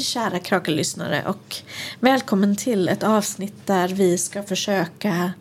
[0.00, 1.56] Hej kära Krakellyssnare och
[2.00, 5.32] välkommen till ett avsnitt där vi ska försöka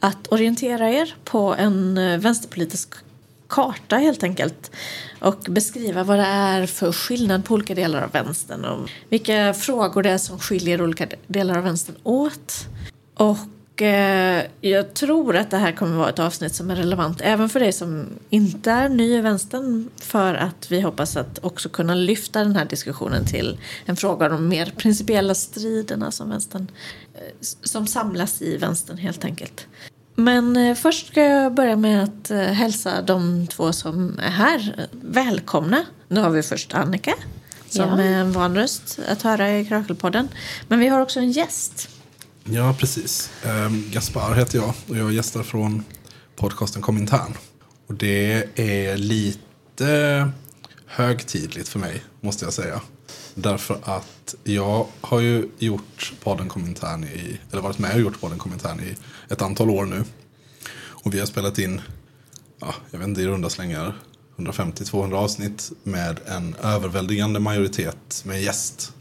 [0.00, 2.94] att orientera er på en eh, vänsterpolitisk
[3.48, 4.70] karta helt enkelt
[5.20, 10.02] och beskriva vad det är för skillnad på olika delar av vänstern och vilka frågor
[10.02, 12.66] det är som skiljer olika delar av vänstern åt.
[13.14, 13.38] Och
[14.60, 17.72] jag tror att det här kommer vara ett avsnitt som är relevant även för dig
[17.72, 22.56] som inte är ny i vänstern för att vi hoppas att också kunna lyfta den
[22.56, 26.70] här diskussionen till en fråga om de mer principiella striderna som vänstern
[27.14, 27.20] eh,
[27.62, 29.66] som samlas i vänstern helt enkelt.
[30.14, 34.88] Men eh, först ska jag börja med att eh, hälsa de två som är här
[34.90, 35.84] välkomna.
[36.08, 37.14] Nu har vi först Annika
[37.68, 38.00] som Ja.
[38.04, 40.28] är en van röst att höra i Krakelpodden.
[40.68, 41.88] Men vi har också en gäst.
[42.50, 43.30] Ja, precis.
[43.46, 45.84] Um, Gaspar heter jag och jag gästar från
[46.36, 47.34] podcasten Komintern.
[47.86, 50.30] Och det är lite
[50.86, 52.80] högtidligt för mig, måste jag säga.
[53.34, 58.38] Därför att jag har ju gjort podden Komintern i, eller varit med och gjort podden
[58.38, 58.96] Komintern i
[59.28, 60.04] ett antal år nu.
[60.76, 61.80] Och vi har spelat in,
[62.60, 63.98] ja, jag vet inte, i runda slängar
[64.36, 68.92] 150-200 avsnitt med en överväldigande majoritet med gäst.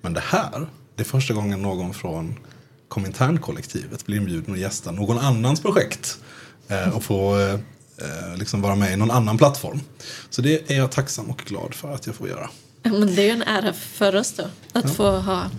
[0.00, 2.38] Men det här, det är första gången någon från
[2.94, 6.18] Komintern-kollektivet blir inbjuden att gästa någon annans projekt.
[6.68, 9.80] Eh, och få eh, eh, liksom vara med i någon annan plattform.
[10.30, 12.50] Så det är jag tacksam och glad för att jag får göra.
[12.82, 15.50] Ja, Men det är ju en ära för oss då att få ha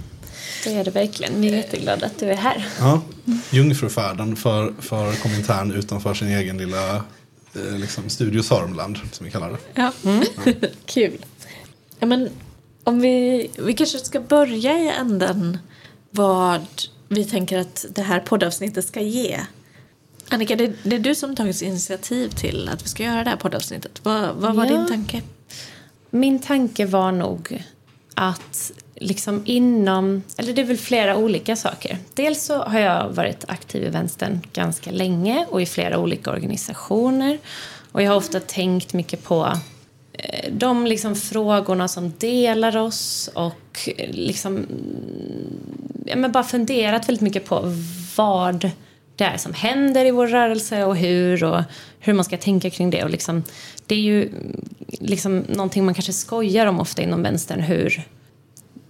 [0.64, 1.42] Det är det verkligen.
[1.42, 2.68] Vi är jätteglada att du är här.
[2.80, 3.02] Ja,
[3.50, 9.50] jungfrufärden för, för Komintern utanför sin egen lilla eh, liksom Studio Sörmland, som vi kallar
[9.50, 9.58] det.
[9.74, 9.92] Ja,
[10.86, 11.26] kul.
[12.00, 12.30] Ja, men
[12.84, 15.58] om vi, vi kanske ska börja i änden
[16.12, 16.66] vad
[17.16, 19.40] vi tänker att det här poddavsnittet ska ge.
[20.30, 23.38] Annika, det, det är du som tagit initiativ till att vi ska göra det här
[23.38, 24.00] poddavsnittet.
[24.04, 24.72] Vad, vad var Ja.
[24.72, 25.22] din tanke?
[26.10, 27.64] Min tanke var nog
[28.14, 31.98] att liksom inom, eller det är väl flera olika saker.
[32.14, 37.38] Dels så har jag varit aktiv i vänstern ganska länge och i flera olika organisationer.
[37.92, 39.60] Och jag har ofta tänkt mycket på
[40.18, 44.66] Eh, de liksom frågorna som delar oss och eh, liksom
[46.06, 47.74] ja, men bara funderat väldigt mycket på
[48.16, 48.72] vad
[49.16, 51.64] det är som händer i vår rörelse och hur och
[52.00, 53.04] hur man ska tänka kring det.
[53.04, 53.44] Och liksom,
[53.86, 58.08] det är ju mm, liksom någonting man kanske skojar om ofta inom vänstern hur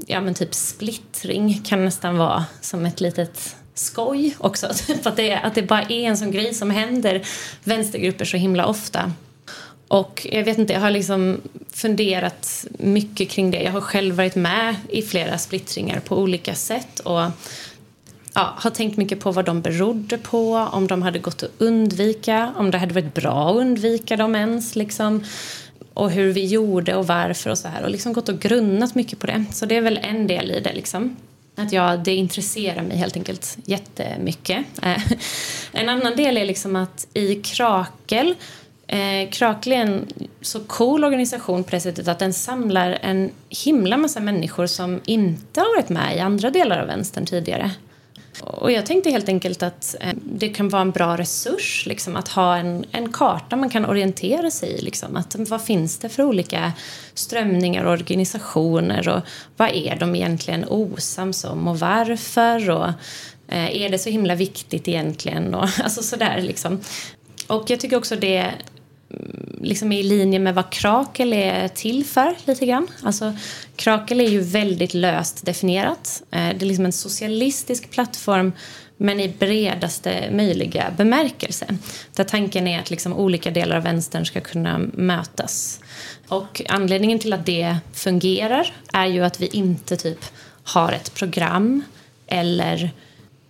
[0.07, 4.67] ja, men typ splittring kan nästan vara som ett litet skoj också.
[4.87, 7.27] Typ att, det, att det bara är en sån grej som händer
[7.63, 9.11] vänstergrupper så himla ofta.
[9.87, 11.41] Och jag vet inte, jag har liksom
[11.71, 13.63] funderat mycket kring det.
[13.63, 17.21] Jag har själv varit med i flera splittringar på olika sätt och
[18.33, 22.53] ja, har tänkt mycket på vad de berodde på, om de hade gått att undvika,
[22.57, 24.75] om det hade varit bra att undvika dem ens.
[24.75, 25.23] Liksom
[25.93, 29.19] och hur vi gjorde och varför och så här och liksom gått och grunnat mycket
[29.19, 29.45] på det.
[29.51, 31.15] Så det är väl en del i det liksom.
[31.55, 34.65] Att jag, det intresserar mig helt enkelt jättemycket.
[34.81, 35.11] Eh,
[35.71, 38.35] en annan del är liksom att i Krakel
[38.87, 40.07] Eh, Krakel är en
[40.41, 45.59] så cool organisation på det sättet att den samlar en himla massa människor som inte
[45.59, 47.71] har varit med i andra delar av vänstern tidigare.
[48.41, 52.27] Och jag tänkte helt enkelt att eh, det kan vara en bra resurs liksom, att
[52.27, 54.81] ha en, en karta man kan orientera sig i.
[54.81, 56.73] Liksom, att, vad finns det för olika
[57.13, 59.21] strömningar och organisationer och
[59.57, 62.69] vad är de egentligen osams om och varför?
[62.69, 62.87] Och,
[63.47, 65.55] eh, är det så himla viktigt egentligen?
[65.55, 66.79] Och, alltså sådär liksom.
[67.47, 68.51] Och jag tycker också det
[69.61, 72.87] liksom är i linje med vad Krakel är till för lite grann.
[73.03, 73.33] Alltså,
[73.75, 76.23] Krakel är ju väldigt löst definierat.
[76.31, 78.51] Eh, det är liksom en socialistisk plattform
[78.97, 81.77] men i bredaste möjliga bemärkelse.
[82.15, 85.79] Där tanken är att liksom olika delar av vänstern ska kunna mötas.
[86.27, 90.25] Och anledningen till att det fungerar är ju att vi inte typ
[90.63, 91.83] har ett program
[92.27, 92.91] eller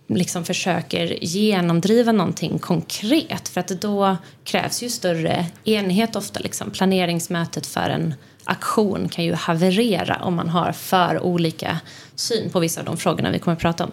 [0.08, 3.48] liksom försöker genomdriva någonting konkret.
[3.48, 6.40] För att då krävs ju större enighet ofta.
[6.40, 6.70] Liksom.
[6.70, 8.14] Planeringsmötet för en
[8.44, 11.80] aktion kan ju haverera om man har för olika
[12.14, 13.90] syn på vissa av de frågorna vi kommer att prata om.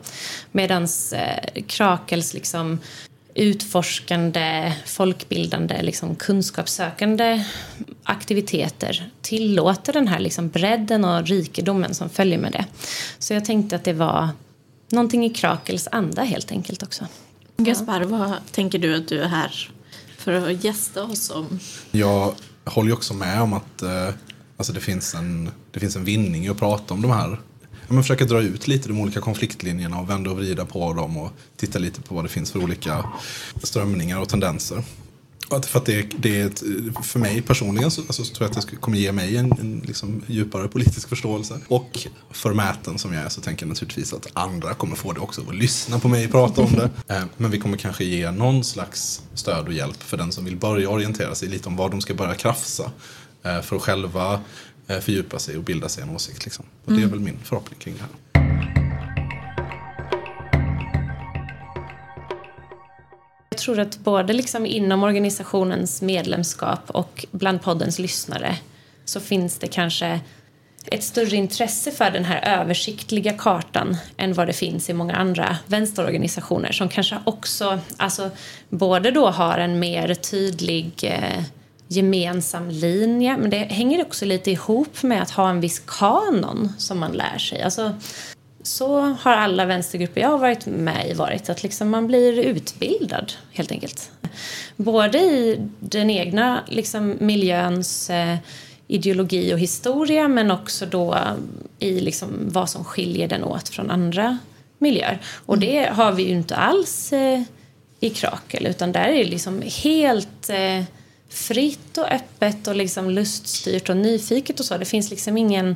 [0.52, 2.80] Medan eh, Krakels liksom
[3.36, 7.44] utforskande, folkbildande, liksom kunskapssökande
[8.04, 12.66] aktiviteter tillåter den här liksom bredden och rikedomen som följer med det.
[13.20, 14.30] Så jag tänkte att det var
[14.90, 17.08] någonting i Krakels anda helt enkelt också.
[17.58, 19.70] Gaspar, vad tänker du att du är här
[20.18, 21.60] för att gästa oss om?
[21.92, 22.34] Jag
[22.66, 24.10] håller ju också med om att eh,
[24.58, 27.40] alltså det, finns en, det finns en vinning i att prata om de här.
[27.88, 31.18] Ja, men försöka dra ut lite de olika konfliktlinjerna och vända och vrida på dem
[31.18, 33.06] och titta lite på vad det finns för olika
[33.64, 34.84] strömningar och tendenser.
[35.62, 36.64] För att det, det är ett,
[37.04, 39.82] för mig personligen så, alltså, så tror jag att det kommer ge mig en, en
[39.86, 41.60] liksom, djupare politisk förståelse.
[41.68, 45.42] Och förmäten som jag är så tänker jag naturligtvis att andra kommer få det också
[45.42, 46.90] och lyssna på mig prata om det.
[47.14, 50.56] Eh, men vi kommer kanske ge någon slags stöd och hjälp för den som vill
[50.56, 52.92] börja orientera sig lite om vad de ska börja krafsa
[53.44, 54.42] eh, för att själva
[54.88, 56.46] eh, fördjupa sig och bilda sig en åsikt.
[56.46, 56.66] Liksom.
[56.86, 58.83] Och det är väl min förhoppning kring det här.
[63.64, 68.58] Tror att både liksom inom organisationens medlemskap och bland poddens lyssnare
[69.06, 70.20] så finns det kanske
[70.86, 75.58] ett större intresse för den här översiktliga kartan än vad det finns i många andra
[75.68, 78.30] vänsterorganisationer som kanske också, alltså
[78.70, 81.44] både då har en mer tydlig eh,
[81.88, 87.00] gemensam linje men det hänger också lite ihop med att ha en viss kanon som
[87.00, 87.62] man lär sig.
[87.62, 87.94] Alltså,
[88.64, 91.50] så har alla vänstergrupper jag har varit med i varit.
[91.50, 94.12] Att liksom man blir utbildad, helt enkelt.
[94.76, 98.38] Både i den egna liksom, miljöns eh,
[98.88, 101.18] ideologi och historia men också då
[101.80, 104.38] i liksom, vad som skiljer den åt från andra
[104.78, 105.20] miljöer.
[105.46, 107.42] Och det har vi ju inte alls eh,
[108.00, 110.84] i Krakel utan där är det liksom helt eh,
[111.30, 114.78] fritt och öppet och liksom luststyrt och nyfiket och så.
[114.78, 115.76] Det finns liksom ingen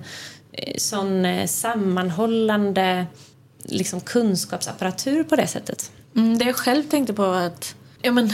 [0.78, 3.06] sån eh, sammanhållande
[3.64, 5.92] liksom kunskapsapparatur på det sättet.
[6.16, 8.30] Mm, det jag själv tänkte på var att ja, men,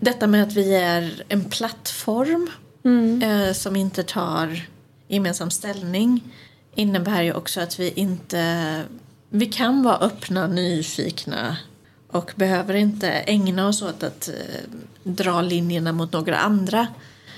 [0.00, 2.50] detta med att vi är en plattform
[2.84, 3.22] mm.
[3.22, 4.66] eh, som inte tar
[5.08, 6.20] gemensam ställning
[6.74, 8.82] innebär ju också att vi inte...
[9.30, 11.56] Vi kan vara öppna, nyfikna
[12.10, 14.34] och behöver inte ägna oss åt att eh,
[15.02, 16.86] dra linjerna mot några andra.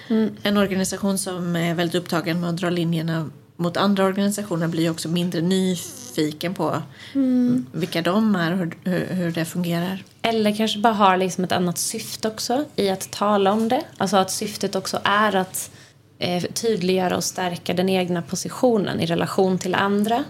[0.09, 0.37] Mm.
[0.43, 5.09] En organisation som är väldigt upptagen med att dra linjerna mot andra organisationer blir också
[5.09, 6.83] mindre nyfiken på
[7.15, 7.67] mm.
[7.73, 10.05] vilka de är och hur, hur, det fungerar.
[10.23, 13.83] Eller kanske bara har liksom ett annat syfte också i att tala om det.
[13.97, 15.71] Alltså att syftet också är att
[16.19, 20.25] eh, tydliggöra och stärka den egna positionen i relation till andra.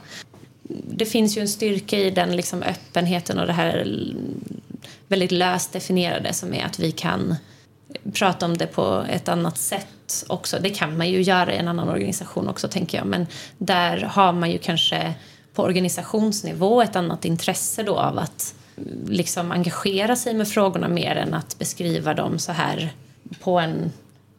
[0.89, 3.87] Det finns ju en styrka i den liksom öppenheten och det här
[5.09, 7.35] väldigt löst definierade som är att vi kan
[8.13, 9.87] prata om det på ett annat sätt
[10.29, 10.59] också.
[10.61, 13.27] Det kan man ju göra i en annan organisation också tänker jag men
[13.59, 15.15] där har man ju kanske
[15.55, 18.55] på organisationsnivå ett annat intresse då av att
[19.07, 22.93] liksom engagera sig med frågorna mer än att beskriva dem så här
[23.41, 23.93] på en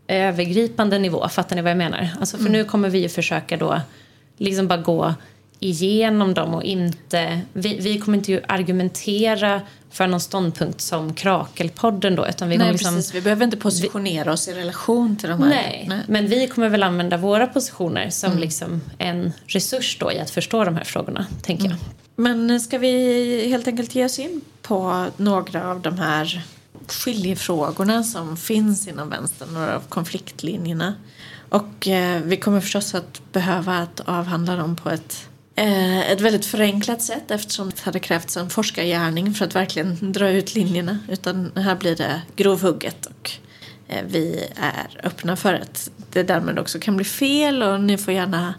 [0.07, 1.29] övergripande nivå.
[1.29, 2.09] Fattar ni vad jag menar?
[2.19, 2.53] Alltså för mm.
[2.53, 3.81] nu kommer vi ju försöka då
[4.37, 5.13] liksom bara gå
[5.59, 7.41] igenom dem och inte...
[7.53, 12.27] Vi, vi kommer inte ju argumentera för någon ståndpunkt som Krakelpodden då.
[12.27, 13.15] Utan vi, nej, liksom, precis.
[13.15, 15.49] vi behöver inte positionera oss i relation till de här.
[15.49, 18.41] Nej, nej, men vi kommer väl använda våra positioner som mm.
[18.41, 21.77] liksom en resurs då i att förstå de här frågorna, tänker mm.
[21.77, 22.23] jag.
[22.23, 26.43] Men ska vi helt enkelt ge oss in på några av de här
[26.87, 30.95] skiljefrågorna som finns inom vänstern, några av konfliktlinjerna.
[31.49, 36.21] Och eh, vi kommer förstås att behöva att avhandla dem på ett Eh, Eh, ett
[36.21, 40.99] väldigt förenklat sätt eftersom det hade krävts en forskargärning för att verkligen dra ut linjerna.
[41.09, 43.31] Utan här blir det grovhugget och
[43.87, 48.13] eh, vi är öppna för att det därmed också kan bli fel och ni får
[48.13, 48.53] gärna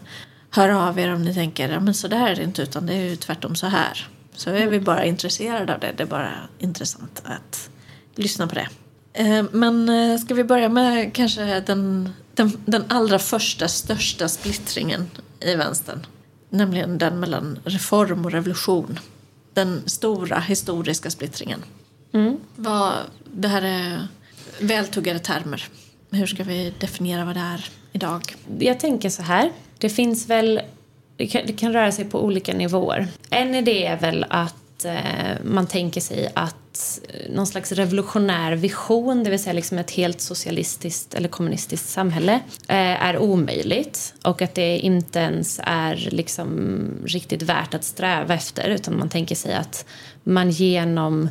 [0.49, 2.93] höra av er om ni tänker ja, men så där är det inte utan det
[2.93, 4.07] är ju tvärtom så här.
[4.35, 5.93] Så är vi bara intresserade av det.
[5.97, 7.69] Det är bara intressant att
[8.15, 8.67] lyssna på det.
[9.13, 15.09] Eh, men ska vi börja med kanske den, den, den allra första största splittringen
[15.39, 16.05] i vänstern?
[16.53, 18.99] Nämligen den mellan reform och revolution.
[19.53, 21.59] Den stora historiska splittringen.
[22.11, 22.37] Mm.
[22.55, 22.93] Vad,
[23.25, 24.07] det här är
[24.59, 25.67] vältuggade termer.
[26.11, 28.35] Hur ska vi definiera vad det är idag?
[28.59, 29.51] Jag tänker så här.
[29.77, 30.61] Det finns väl...
[31.17, 33.07] Det kan, det kan röra sig på olika nivåer.
[33.29, 39.23] En idé är väl att eh, man tänker sig att eh, någon slags revolutionär vision,
[39.23, 42.33] det vill säga liksom ett helt socialistiskt eller kommunistiskt samhälle,
[42.67, 48.69] eh, är omöjligt och att det inte ens är liksom riktigt värt att sträva efter
[48.69, 49.85] utan man tänker sig att
[50.23, 51.29] man genom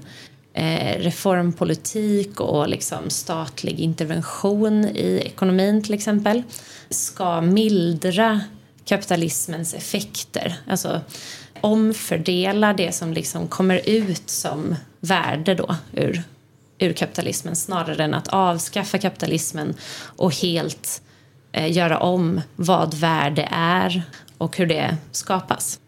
[0.55, 6.43] eh, reformpolitik och liksom statlig intervention i ekonomin till exempel
[6.91, 8.41] ska mildra
[8.85, 10.55] kapitalismens effekter.
[10.67, 11.01] Alltså
[11.63, 16.23] omfördela det som liksom kommer ut som värde då ur,
[16.79, 19.75] ur kapitalismen snarare än att avskaffa kapitalismen
[20.17, 21.03] och helt
[21.53, 24.03] eh, göra om vad värde är
[24.39, 25.79] och hur det skapas.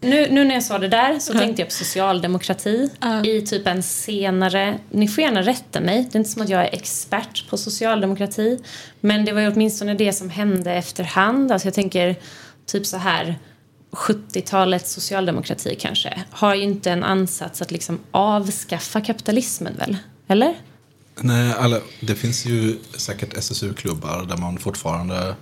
[0.00, 1.44] Nu, nu när jag sa det där så mm.
[1.44, 3.24] tänkte jag på socialdemokrati mm.
[3.24, 4.78] i typ en senare...
[4.90, 8.58] Ni får gärna rätta mig, det är inte som att jag är expert på socialdemokrati
[9.00, 11.52] men det var ju åtminstone det som hände efterhand.
[11.52, 12.16] Alltså jag tänker
[12.66, 13.38] typ så här
[13.96, 19.96] 70-talets socialdemokrati kanske har ju inte en ansats att liksom avskaffa kapitalismen väl?
[20.28, 20.54] Eller?
[21.20, 25.34] Nej, alla, det finns ju säkert SSU-klubbar där man fortfarande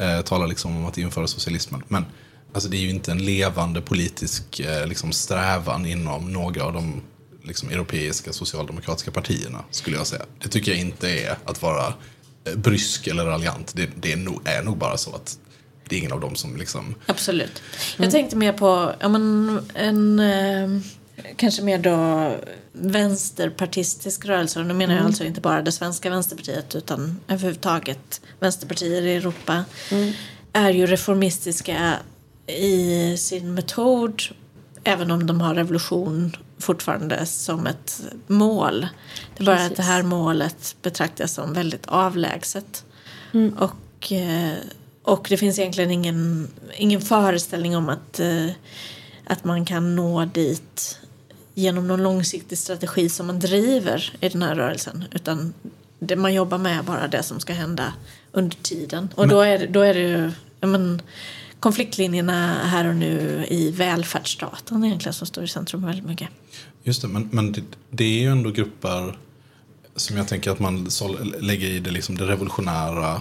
[0.00, 1.82] eh, talar liksom om att införa socialismen.
[1.88, 2.04] Men
[2.52, 7.02] alltså, det är ju inte en levande politisk eh, liksom, strävan inom några av de
[7.42, 10.22] liksom, europeiska socialdemokratiska partierna, skulle jag säga.
[10.42, 11.94] Det tycker jag inte är att vara
[12.44, 13.72] eh, brysk eller raljant.
[13.76, 15.38] Det, det är, nog, är nog bara så att
[15.88, 16.94] det är ingen av dem som liksom...
[17.06, 17.62] Absolut.
[17.96, 20.80] Jag tänkte mer på ja, men, en eh,
[21.36, 22.32] kanske mer då
[22.72, 24.60] vänsterpartistisk rörelse.
[24.60, 29.64] Och nu menar jag alltså inte bara det svenska vänsterpartiet utan överhuvudtaget vänsterpartier i Europa.
[30.52, 31.96] Är ju reformistiska
[32.46, 34.22] i sin metod
[34.84, 38.86] även om de har revolution fortfarande som ett mål.
[39.36, 42.84] Det är bara att det här målet betraktas som väldigt avlägset.
[43.58, 44.54] Och, eh,
[45.06, 48.48] och det finns egentligen ingen, ingen föreställning om att, eh,
[49.24, 50.98] att man kan nå dit
[51.54, 55.04] genom någon långsiktig strategi som man driver i den här rörelsen.
[55.12, 55.54] Utan
[55.98, 57.92] det man jobbar med är bara det som ska hända
[58.32, 59.08] under tiden.
[59.14, 61.02] Och då är, då är det ju men,
[61.60, 66.28] konfliktlinjerna här och nu i välfärdsstaten egentligen som står i centrum väldigt mycket.
[66.82, 69.18] Just det, men, men det, det är ju ändå grupper
[69.96, 70.88] som jag tänker att man
[71.40, 73.20] lägger i det, liksom det revolutionära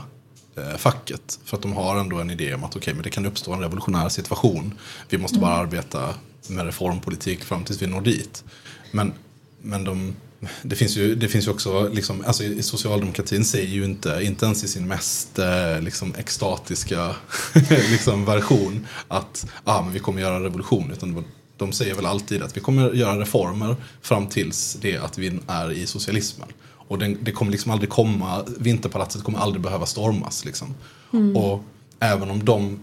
[0.55, 1.39] eh, facket.
[1.45, 3.59] För att de har ändå en idé om att okej, men det kan uppstå en
[3.59, 4.74] revolutionär situation.
[5.09, 6.13] Vi måste bara arbeta
[6.47, 8.43] med reformpolitik fram tills vi når dit.
[8.91, 9.13] Men,
[9.62, 10.15] men de,
[10.62, 14.63] det, finns ju, det finns ju också, liksom, alltså socialdemokratin säger ju inte, inte ens
[14.63, 17.15] i sin mest eh, liksom, extatiska
[17.69, 20.91] liksom, version att ah, men vi kommer göra revolution.
[20.91, 21.25] Utan
[21.57, 25.71] de säger väl alltid att vi kommer göra reformer fram tills det att vi är
[25.71, 26.47] i socialismen.
[26.88, 30.46] Och den, det kommer liksom aldrig komma, Vinterpalatset kommer aldrig behöva stormas.
[30.46, 30.75] Liksom.
[31.36, 31.63] Och
[32.00, 32.80] även om de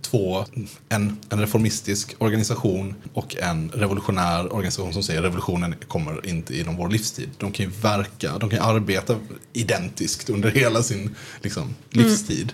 [0.00, 0.44] två,
[0.88, 6.88] en, en reformistisk organisation och en revolutionär organisation som säger revolutionen kommer inte inom vår
[6.88, 7.30] livstid.
[7.38, 9.16] De kan ju verka, de kan ju arbeta
[9.52, 12.52] identiskt under hela sin liksom, livstid.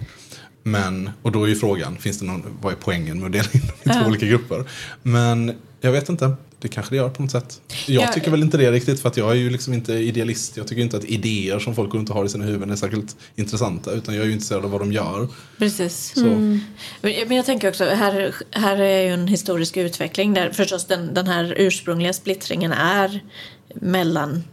[0.63, 3.49] Men, och då är ju frågan, finns det någon, vad är poängen med att dela
[3.53, 4.65] in dem i två olika grupper?
[5.03, 7.61] Men jag vet inte, det kanske det gör på något sätt.
[7.87, 10.57] Jag Ja, tycker väl inte det riktigt för att jag är ju liksom inte idealist.
[10.57, 12.77] Jag tycker inte att idéer som folk går runt och har i sina huvuden är
[12.77, 13.93] särskilt intressanta.
[13.93, 15.29] Utan jag är ju intresserad av vad de gör.
[15.59, 16.13] Precis.
[16.15, 16.27] Så,
[17.01, 21.27] Men jag tänker också, här, här är ju en historisk utveckling där förstås den, den
[21.27, 23.21] här ursprungliga splittringen är
[23.75, 24.45] mellan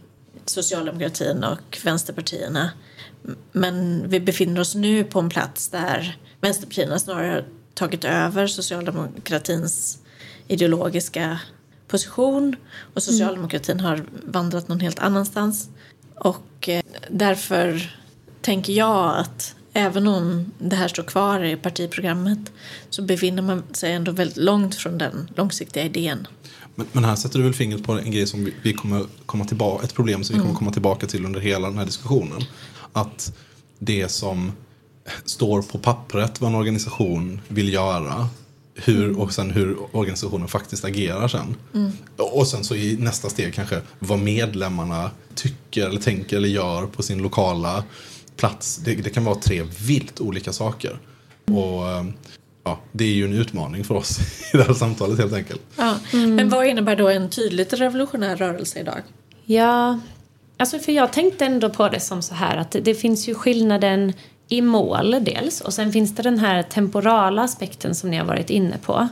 [0.44, 2.70] socialdemokratin och vänsterpartierna.
[3.52, 7.44] Men vi befinner oss nu på en plats där vänsterpartierna snarare har
[7.74, 9.98] tagit över socialdemokratins
[10.48, 11.38] ideologiska
[11.88, 12.56] position
[12.94, 15.68] och socialdemokratin har vandrat någon helt annanstans.
[16.14, 17.94] Och eh, därför
[18.40, 22.52] tänker jag att även om det här står kvar i partiprogrammet
[22.90, 26.26] så befinner man sig ändå väldigt långt från den långsiktiga idén.
[26.74, 29.44] men, men här sätter du väl fingret på en grej som vi, vi kommer komma
[29.44, 32.42] tillbaka, ett problem som vi kommer komma tillbaka till under hela den här diskussionen.
[32.92, 33.32] Att
[33.78, 34.52] det som
[35.24, 38.28] står på pappret vad en organisation vill göra
[38.76, 41.56] hur, och sen hur organisationen faktiskt agerar sen.
[42.16, 47.02] Och sen så i nästa steg kanske vad medlemmarna tycker eller tänker eller gör på
[47.02, 47.84] sin lokala
[48.36, 48.76] plats.
[48.76, 50.98] Det, det kan vara tre vilt olika saker.
[51.44, 52.04] Och eh,
[52.64, 54.18] ja, det är ju en utmaning för oss
[54.54, 55.62] i det här samtalet helt enkelt.
[55.76, 55.98] Ja.
[56.12, 59.02] Men vad innebär då en tydligt revolutionär rörelse idag?
[59.44, 60.00] Ja,
[60.56, 64.12] alltså för jag tänkte ändå på det som så här att det finns ju skillnaden
[64.48, 68.50] i mål dels och sen finns det den här temporala aspekten som ni har varit
[68.50, 69.08] inne på.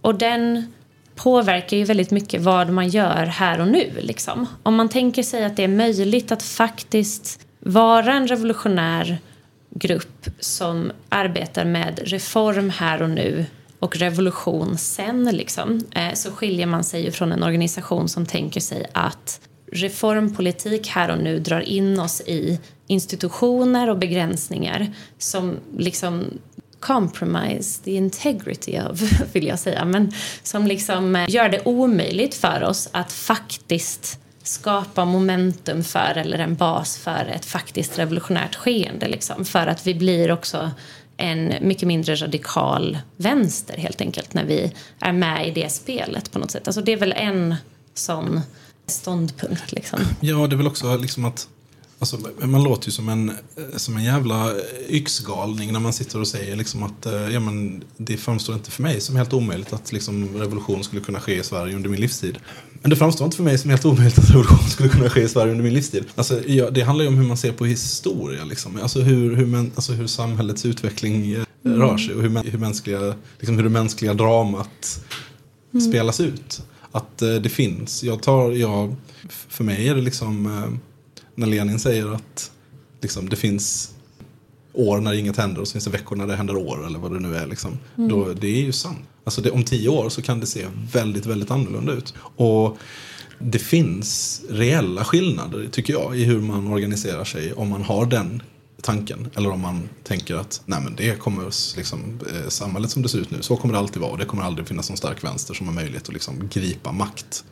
[0.00, 0.72] Och den
[1.14, 3.90] påverkar ju väldigt mycket vad man gör här och nu.
[4.00, 4.46] Liksom.
[4.62, 9.18] Om man tänker sig att det är möjligt att faktiskt vara en revolutionär
[9.70, 13.46] grupp som arbetar med reform här och nu
[13.78, 18.60] och revolution sen liksom, eh, så skiljer man sig ju från en organisation som tänker
[18.60, 19.40] sig att
[19.72, 26.24] reformpolitik här och nu drar in oss i institutioner och begränsningar som liksom
[26.80, 29.00] compromise the integrity of,
[29.32, 35.04] vill jag säga, men som liksom eh, gör det omöjligt för oss att faktiskt skapa
[35.04, 40.32] momentum för eller en bas för ett faktiskt revolutionärt skeende liksom, för att vi blir
[40.32, 40.70] också
[41.16, 46.38] en mycket mindre radikal vänster helt enkelt när vi är med i det spelet på
[46.38, 46.68] något sätt.
[46.68, 47.54] Alltså det är väl en
[47.94, 48.40] sån
[48.86, 49.98] ståndpunkt liksom.
[50.20, 51.48] Ja, det är väl också liksom att
[51.98, 53.32] Alltså, man låter ju som en,
[53.76, 54.52] som en jävla
[54.88, 58.82] yxgalning när man sitter och säger liksom att eh, ja, men det framstår inte för
[58.82, 62.38] mig som helt omöjligt att liksom revolution skulle kunna ske i Sverige under min livstid.
[62.82, 65.28] Men det framstår inte för mig som helt omöjligt att revolution skulle kunna ske i
[65.28, 66.04] Sverige under min livstid.
[66.14, 68.44] Alltså, ja, det handlar ju om hur man ser på historia.
[68.44, 68.78] Liksom.
[68.82, 73.14] Alltså, hur, hur, men, alltså, hur samhällets utveckling eh, rör sig och hur, hur, mänskliga,
[73.38, 75.00] liksom, hur det mänskliga dramat
[75.88, 76.62] spelas ut.
[76.96, 78.04] Att eh, det finns.
[78.04, 78.96] Jag tar, jag,
[79.28, 80.78] för mig är det liksom eh,
[81.34, 82.50] när Lenin säger att
[83.00, 83.94] liksom, det finns
[84.72, 87.12] år när inget händer och så finns det veckor när det händer år eller vad
[87.12, 87.46] det nu är.
[87.46, 87.78] Liksom.
[87.96, 88.08] Mm.
[88.08, 88.98] Då, det är ju sant.
[89.24, 92.14] Alltså det, om tio år så kan det se väldigt, väldigt annorlunda ut.
[92.36, 92.78] Och
[93.38, 98.42] det finns reella skillnader, tycker jag, i hur man organiserar sig om man har den
[98.82, 99.30] tanken.
[99.34, 101.44] Eller om man tänker att nej men det kommer,
[101.76, 104.12] liksom, eh, samhället som det ser ut nu, så kommer det alltid vara.
[104.12, 107.44] Och det kommer aldrig finnas någon stark vänster som har möjlighet att liksom gripa makt.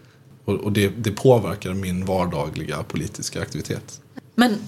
[0.44, 4.00] Och, och det, det påverkar min vardagliga politiska aktivitet.
[4.34, 4.58] Men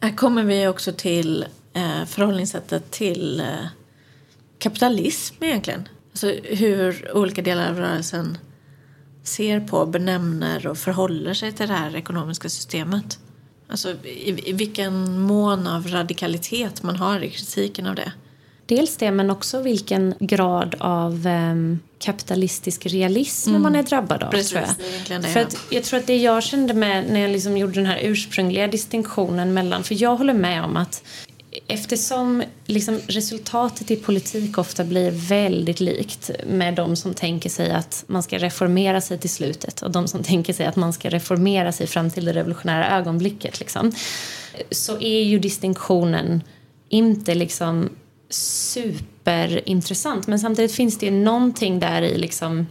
[0.00, 3.66] här kommer vi också till eh, förhållningssättet till eh,
[4.58, 5.88] kapitalism egentligen.
[6.10, 8.38] Alltså hur olika delar av rörelsen
[9.22, 13.18] ser på, benämner och förhåller sig till det här ekonomiska systemet.
[13.68, 18.12] Alltså i, i vilken mån av radikalitet man har i kritiken av det.
[18.66, 23.62] Dels det, men också vilken grad av um, kapitalistisk realism mm.
[23.62, 24.30] man är drabbad av.
[24.30, 24.64] Precis, tror
[25.08, 25.22] jag.
[25.22, 27.86] Det, för att jag tror att det jag kände med när jag liksom gjorde den
[27.86, 31.02] här ursprungliga distinktionen mellan, för jag håller med om att
[31.66, 38.04] Eftersom liksom resultatet i politik ofta blir väldigt likt med de som tänker sig att
[38.06, 41.72] man ska reformera sig till slutet och de som tänker sig att man ska reformera
[41.72, 43.92] sig fram till det revolutionära ögonblicket liksom,
[44.70, 46.42] så är ju distinktionen
[46.88, 47.88] inte liksom
[48.30, 50.26] superintressant.
[50.26, 52.66] Men samtidigt finns det ju någonting där i liksom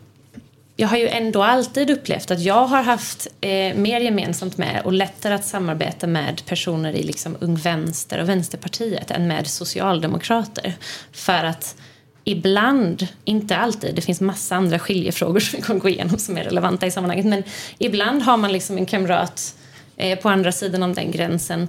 [0.80, 4.94] jag har ju ändå alltid upplevt att jag har haft eh, mer gemensamt med och
[4.94, 10.74] lättare att samarbeta med personer i liksom Ung Vänster och Vänsterpartiet än med socialdemokrater.
[11.12, 11.76] För att
[12.24, 16.44] ibland, inte alltid, det finns massa andra skiljefrågor som vi kommer gå igenom som är
[16.44, 17.44] relevanta i sammanhanget, men
[17.78, 19.56] ibland har man liksom en kamrat
[19.96, 21.68] eh, på andra sidan om den gränsen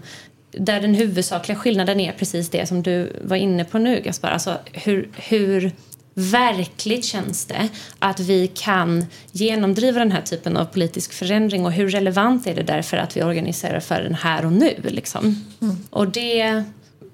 [0.50, 4.31] där den huvudsakliga skillnaden är precis det som du var inne på nu, Gaspar.
[4.31, 5.73] Alltså hur, hur
[6.19, 11.88] verkligt känns det att vi kan genomdriva den här typen av politisk förändring och hur
[11.88, 15.45] relevant är det därför att vi organiserar för den här och nu liksom.
[15.61, 15.77] Mm.
[15.90, 16.64] Och det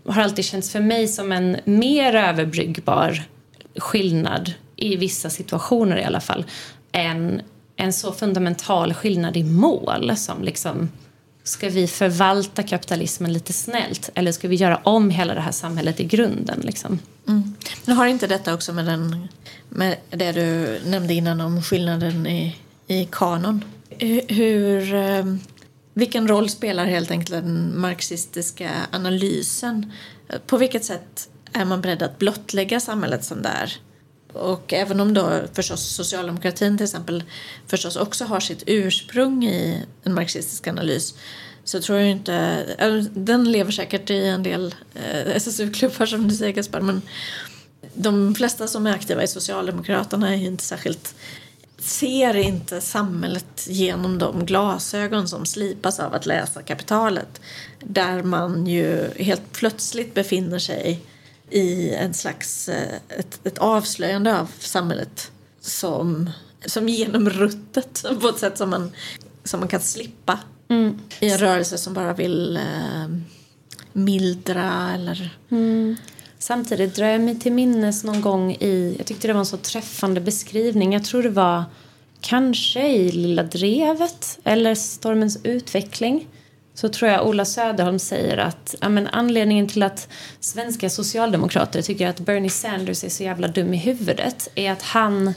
[0.07, 3.23] har alltid känts för mig som en mer överbryggbar
[3.77, 6.45] skillnad i vissa situationer i alla fall
[6.93, 7.43] än
[7.77, 10.89] en så fundamental skillnad i mål som liksom
[11.45, 16.01] Ska vi förvalta kapitalismen lite snällt eller ska vi göra om hela det här samhället
[16.01, 16.61] i grunden?
[16.61, 16.99] Liksom?
[17.29, 17.55] Mm.
[17.85, 19.29] Men har inte detta också med, den,
[19.69, 23.65] med det du nämnde innan om skillnaden i, i kanon?
[24.29, 25.41] Hur, ehm,
[25.95, 29.93] vilken roll spelar helt enkelt den marxistiska analysen?
[30.47, 33.73] På vilket sätt är man beredd att blottlägga samhället som det är?
[34.35, 37.25] Och även om då förstås socialdemokratin till exempel
[37.67, 41.15] förstås också har sitt ursprung i en marxistisk analys
[41.65, 42.65] så tror jag inte,
[43.15, 47.03] den lever säkert i en del eh, SSU-klubbar som du säger Gaspar men
[47.95, 51.15] de flesta som är aktiva i Socialdemokraterna är ju inte särskilt
[51.79, 57.41] ser inte samhället genom de glasögon som slipas av att läsa kapitalet
[57.81, 61.01] där man ju helt plötsligt befinner sig
[61.51, 66.31] i en slags eh, ett, ett avslöjande av samhället som,
[66.67, 68.93] som genom ruttet på ett sätt som man,
[69.45, 71.01] som man kan slippa mm.
[71.21, 73.09] i en rörelse som bara vill eh,
[73.93, 75.39] mildra eller...
[75.51, 75.97] Mm.
[76.39, 79.57] Samtidigt drar jag mig till minnes någon gång i, jag tyckte det var en så
[79.57, 81.65] träffande beskrivning, jag tror det var
[82.21, 86.29] kanske i Lilla Drevet eller Stormens utveckling
[86.75, 90.09] så tror jag Ola Söderholm säger att ja, men anledningen till att
[90.41, 95.35] svenska socialdemokrater tycker att Bernie Sanders är så jävla dum i huvudet är att han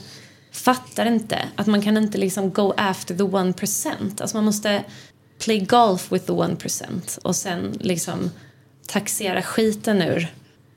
[0.52, 4.20] fattar inte att man kan inte liksom go after the one percent.
[4.20, 4.84] Alltså man måste
[5.38, 8.30] play golf with the one percent och sen liksom
[8.86, 10.28] taxera skiten ur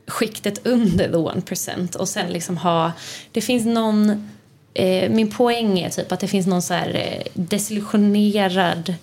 [0.08, 2.92] skiktet under the one percent och sen liksom ha,
[3.32, 4.30] det finns någon,
[4.74, 8.96] eh, min poäng är typ att det finns någon så här eh, desillusionerad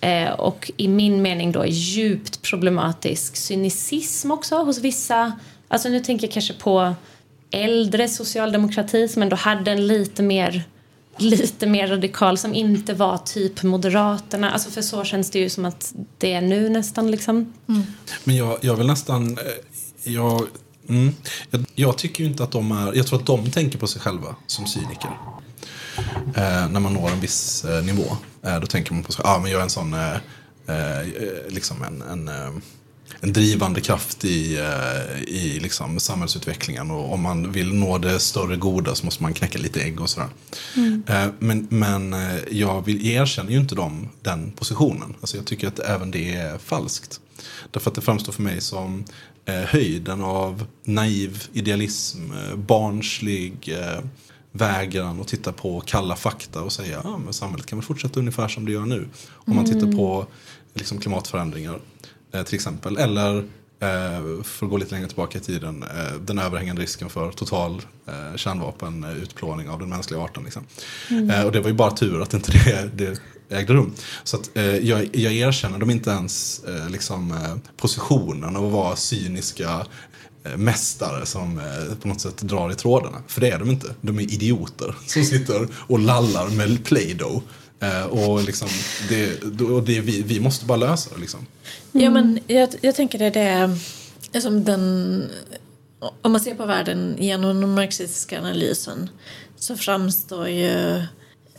[0.00, 5.32] Eh, och i min mening då djupt problematisk cynicism också hos vissa.
[5.68, 6.94] Alltså nu tänker jag kanske på
[7.50, 10.64] äldre socialdemokrati som ändå hade en lite mer
[11.18, 14.50] lite mer radikal som inte var typ Moderaterna.
[14.50, 17.52] Alltså för så känns det ju som att det är nu nästan liksom.
[17.68, 17.82] Mm.
[18.24, 20.46] Men jag, jag vill nästan, eh, jag,
[20.88, 21.14] mm,
[21.50, 24.00] jag, jag, tycker ju inte att de är, jag tror att de tänker på sig
[24.00, 25.10] själva som cyniker.
[26.36, 28.16] Eh, när man når en viss eh, nivå.
[28.42, 29.96] Eh, då tänker man på sig, ah, men jag är en sån,
[31.48, 32.28] liksom en, en,
[33.20, 34.58] en, drivande kraft i,
[35.26, 36.90] i liksom samhällsutvecklingen.
[36.90, 40.10] Och om man vill nå det större goda så måste man knäcka lite ägg och
[40.10, 40.28] sådär.
[40.76, 41.02] Mm.
[41.38, 42.16] men, men
[42.50, 45.14] jag vill erkänner ju inte dem den positionen.
[45.20, 47.20] Alltså jag tycker att även det är falskt.
[47.70, 49.04] Därför att det framstår för mig som
[49.46, 52.20] höjden av naiv idealism,
[52.56, 53.76] barnslig
[54.52, 58.48] vägran att titta på kalla fakta och säga att ah, samhället kan väl fortsätta ungefär
[58.48, 59.08] som det gör nu.
[59.30, 60.26] Om man tittar på
[60.74, 61.80] liksom klimatförändringar
[62.32, 62.96] eh, till exempel.
[62.96, 63.38] Eller
[63.80, 67.82] eh, för att gå lite längre tillbaka i tiden, eh, den överhängande risken för total
[68.06, 70.44] eh, kärnvapenutplåning av den mänskliga arten.
[70.44, 70.64] Liksom.
[71.30, 73.20] Eh, och det var ju bara tur att inte det, det
[73.56, 73.92] ägde rum.
[74.24, 77.34] Så att, eh, jag, jag erkänner dem inte ens eh, liksom,
[77.76, 79.86] positionen av att vara cyniska
[80.56, 83.22] mästare som eh, på något sätt drar i trådarna.
[83.26, 83.94] För det är de inte.
[84.00, 87.42] De är idioter som sitter och lallar med Play-Doh.
[87.80, 88.68] Eh, och liksom,
[89.08, 91.20] det, och det, vi, vi måste bara lösa det.
[91.20, 91.46] Liksom.
[91.92, 93.70] Ja, men jag, jag tänker det, det
[94.32, 95.24] är som den...
[96.22, 99.10] Om man ser på världen genom den marxistiska analysen
[99.56, 101.02] så framstår ju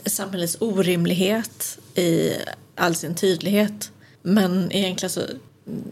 [0.06, 2.32] samhällets orimlighet i
[2.74, 3.90] all sin tydlighet.
[4.22, 5.20] Men egentligen så,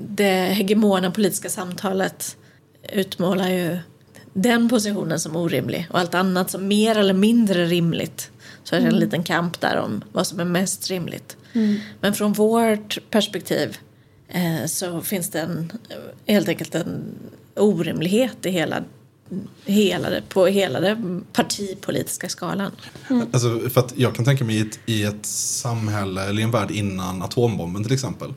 [0.09, 2.37] det hegemona politiska samtalet
[2.93, 3.79] utmålar ju
[4.33, 8.31] den positionen som orimlig och allt annat som mer eller mindre rimligt.
[8.65, 11.37] Så är det en liten kamp där om vad som är mest rimligt.
[12.01, 13.79] Men från vårt perspektiv
[14.29, 15.73] eh, så finns det en,
[16.27, 17.05] helt enkelt en
[17.57, 18.85] orimlighet i hela,
[19.65, 22.73] hela det, på hela den partipolitiska skalan.
[23.33, 26.51] Alltså, för att jag kan tänka mig i ett, i ett samhälle eller i en
[26.51, 28.35] värld innan atombomben till exempel.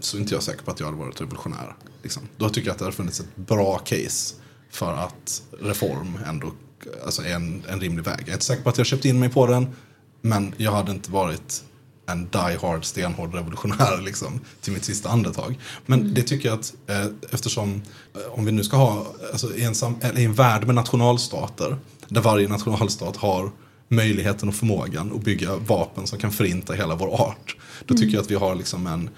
[0.00, 1.74] Så är inte jag säker på att jag hade varit revolutionär.
[2.02, 2.22] Liksom.
[2.36, 4.34] Då tycker jag att det hade funnits ett bra case
[4.70, 6.52] för att reform ändå
[7.04, 8.20] alltså, är en, en rimlig väg.
[8.20, 9.68] Jag är inte säker på att jag köpt in mig på den.
[10.20, 11.64] Men jag hade inte varit
[12.06, 15.58] en die hard stenhård revolutionär liksom, till mitt sista andetag.
[15.86, 17.82] Men det tycker jag att eh, eftersom
[18.14, 21.76] eh, om vi nu ska ha alltså, i, en sam- i en värld med nationalstater
[22.08, 23.50] där varje nationalstat har
[23.88, 27.56] möjligheten och förmågan att bygga vapen som kan förinta hela vår art.
[27.86, 29.10] Då tycker jag att vi har liksom en,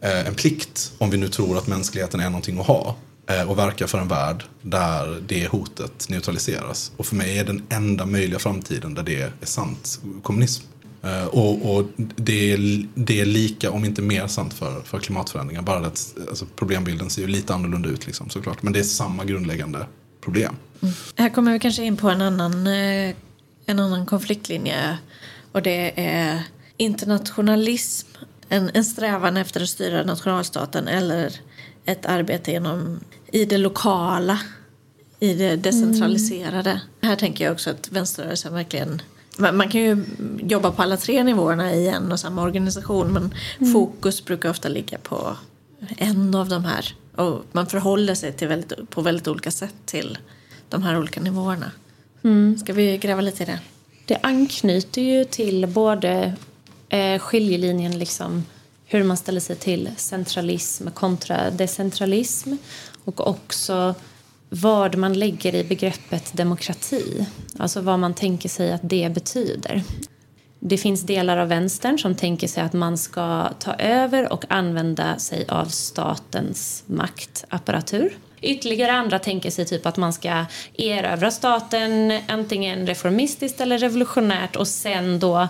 [0.00, 2.96] Eh, en plikt, om vi nu tror att mänskligheten är någonting att ha,
[3.28, 6.92] eh, och verka för en värld där det hotet neutraliseras.
[6.96, 10.64] Och för mig är den enda möjliga framtiden där det är sant kommunism.
[11.02, 15.62] Eh, och och det, är, det är lika, om inte mer sant för, för klimatförändringar.
[15.62, 18.62] Bara att alltså, problembilden ser ju lite annorlunda ut liksom, såklart.
[18.62, 19.86] Men det är samma grundläggande
[20.20, 20.56] problem.
[20.82, 20.94] Mm.
[21.16, 23.14] Här kommer vi kanske in på en annan, eh,
[23.66, 24.98] en annan konfliktlinje
[25.52, 26.42] och det är
[26.76, 28.08] internationalism,
[28.48, 31.32] en, en strävan efter att styra nationalstaten eller
[31.84, 33.00] ett arbete genom,
[33.32, 34.40] i det lokala,
[35.20, 36.80] i det decentraliserade.
[37.02, 39.02] Här tänker jag också att vänsterrörelsen verkligen
[39.38, 40.04] man man kan ju
[40.38, 43.34] jobba på alla tre nivåerna i en och samma organisation men
[43.72, 45.36] fokus brukar ofta ligga på
[45.96, 46.94] en av de här.
[47.16, 50.18] Och man förhåller sig till väldigt, på väldigt olika sätt till
[50.68, 51.70] de här olika nivåerna.
[52.60, 53.58] Ska vi gräva lite i det?
[54.04, 56.34] Det anknyter ju till både
[56.88, 58.44] eh, skiljelinjen liksom
[58.86, 62.52] hur man ställer sig till centralism kontra decentralism
[63.04, 63.94] och också
[64.48, 67.26] vad man lägger i begreppet demokrati.
[67.58, 69.82] Alltså vad man tänker sig att det betyder.
[70.60, 75.18] Det finns delar av vänstern som tänker sig att man ska ta över och använda
[75.18, 78.18] sig av statens maktapparatur.
[78.40, 80.44] Ytterligare andra tänker sig typ att man ska
[80.74, 85.48] erövra staten antingen reformistiskt eller revolutionärt och sen då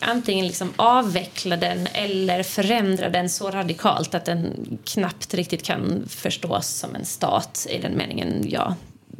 [0.00, 4.52] antingen liksom avveckla den eller förändra den så radikalt att den
[4.84, 8.74] knappt riktigt kan förstås som en stat i den meningen jag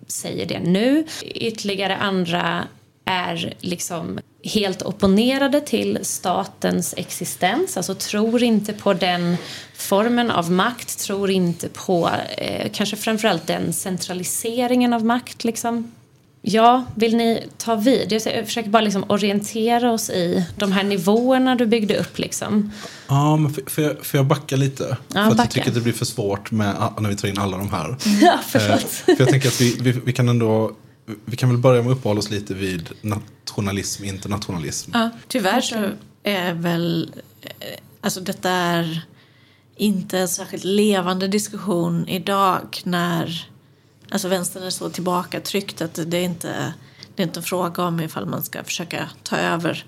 [0.06, 1.06] säger det nu.
[1.22, 2.64] Ytterligare andra
[3.04, 9.36] är liksom helt opponerade till statens existens, alltså tror inte på den
[9.74, 15.44] formen av makt, tror inte på eh, kanske framförallt den centraliseringen av makt.
[15.44, 15.92] Liksom.
[16.48, 18.12] Ja, vill ni ta vid?
[18.12, 22.18] Jag försöker bara liksom orientera oss i de här nivåerna du byggde upp.
[22.18, 22.72] Liksom.
[23.08, 24.96] Ja, men får- jag, får jag backa lite?
[25.08, 25.42] för att backa.
[25.42, 27.96] jag tycker att det blir för svårt med, när vi tar in alla de här.
[28.20, 30.72] Ja, Eh, för jag tänker att vi, vi, vi kan ändå
[31.24, 34.90] vi kan väl börja med att uppehålla oss lite vid nationalism, internationalism.
[34.94, 35.76] Ja, tyvärr så
[36.22, 37.10] är väl...
[37.42, 37.50] eh,
[38.00, 39.00] Alltså detta är
[39.76, 43.48] inte en särskilt levande diskussion idag när
[44.10, 46.74] alltså vänstern är så tillbakatryckt att det är inte
[47.16, 49.84] det är inte en fråga om ifall man ska försöka ta över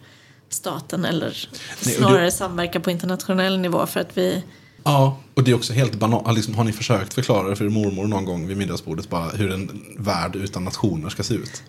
[0.49, 1.49] staten eller
[1.85, 4.45] Nej, snarare det- samverka på internationell nivå för att vi...
[4.85, 6.37] Ja, och det är också helt banalt.
[6.37, 9.85] Liksom, har ni försökt förklara för er mormor någon gång vid middagsbordet bara hur en
[9.99, 11.63] värld utan nationer ska se ut?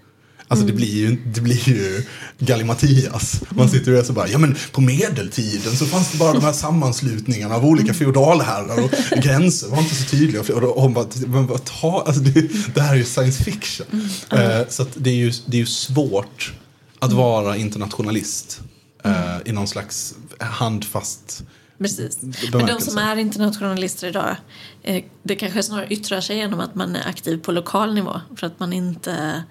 [0.52, 2.04] Alltså det blir ju, det blir ju
[2.40, 3.42] gallimatias.
[3.50, 6.44] Man sitter och är så bara, ja men på medeltiden så fanns det bara de
[6.44, 8.92] här sammanslutningarna av olika feodalherrar och
[9.24, 10.42] gränser var inte så tydliga.
[10.42, 13.86] Och, hon bara, men vad ta, alltså det, det här är ju science fiction.
[14.32, 16.54] Eh, så att det är ju, det är ju svårt
[17.00, 18.62] att vara internationalist
[19.04, 21.44] eh, i någon slags handfast
[21.80, 22.22] Precis.
[22.54, 24.36] Men de som är internationalister idag,
[24.84, 28.48] eh, det kanske snarare yttrar sig genom att man är aktiv på lokal nivå för
[28.48, 29.44] att man inte,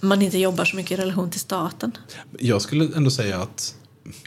[0.00, 1.92] man inte jobbar så mycket i relation till staten.
[2.38, 3.74] Jag skulle ändå säga att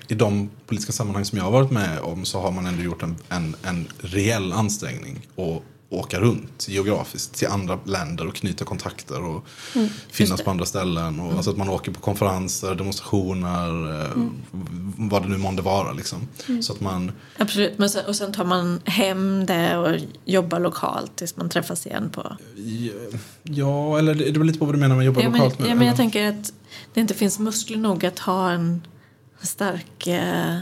[0.08, 3.04] i de politiska sammanhang som jag har varit med om så har man ändå gjort
[3.04, 9.24] en, en, en reell ansträngning och åka runt geografiskt till andra länder och knyta kontakter
[9.24, 11.20] och mm, finnas på andra ställen.
[11.20, 11.38] Och, mm.
[11.38, 14.32] Alltså att man åker på konferenser, demonstrationer, eh, mm.
[14.98, 15.94] vad det nu månde vara.
[15.94, 16.28] Liksom.
[16.48, 16.64] Mm.
[16.64, 17.12] Så att man...
[17.38, 21.86] Absolut, men sen, och sen tar man hem det och jobbar lokalt tills man träffas
[21.86, 22.38] igen på...
[23.44, 25.60] Ja, eller det beror lite på vad du menar med jobba ja, lokalt.
[25.60, 26.54] Men, ja, men jag tänker att
[26.94, 28.82] det inte finns muskler nog att ha en
[29.42, 30.58] stark eh,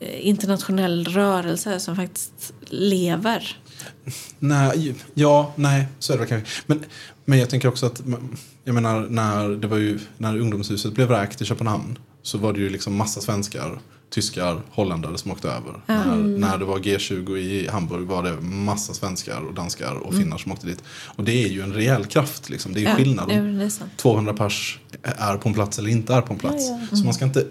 [0.00, 3.56] internationell rörelse som faktiskt lever.
[4.38, 6.62] Nej, ja, nej, så är det kanske.
[6.66, 6.84] Men,
[7.24, 8.02] men jag tänker också att,
[8.64, 12.60] jag menar, när, det var ju, när ungdomshuset blev vräkt i Köpenhamn så var det
[12.60, 13.78] ju liksom massa svenskar,
[14.10, 15.80] tyskar, holländare som åkte över.
[15.86, 16.32] Mm.
[16.32, 20.22] När, när det var G20 i Hamburg var det massa svenskar och danskar och mm.
[20.22, 20.82] finnar som åkte dit.
[20.88, 22.72] Och det är ju en rejäl kraft, liksom.
[22.72, 23.32] det är ju ja, skillnad.
[23.80, 26.68] Ja, 200 pers är på en plats eller inte är på en plats.
[26.68, 26.96] Ja, mm.
[26.96, 27.46] Så man ska inte,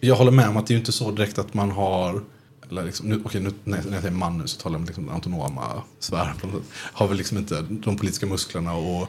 [0.00, 2.22] jag håller med om att det är inte så direkt att man har
[2.70, 5.08] eller liksom, nu, okej, nu, när jag säger man nu så talar jag om liksom
[5.08, 6.36] autonoma sfären.
[6.72, 9.08] Har väl liksom inte de politiska musklerna att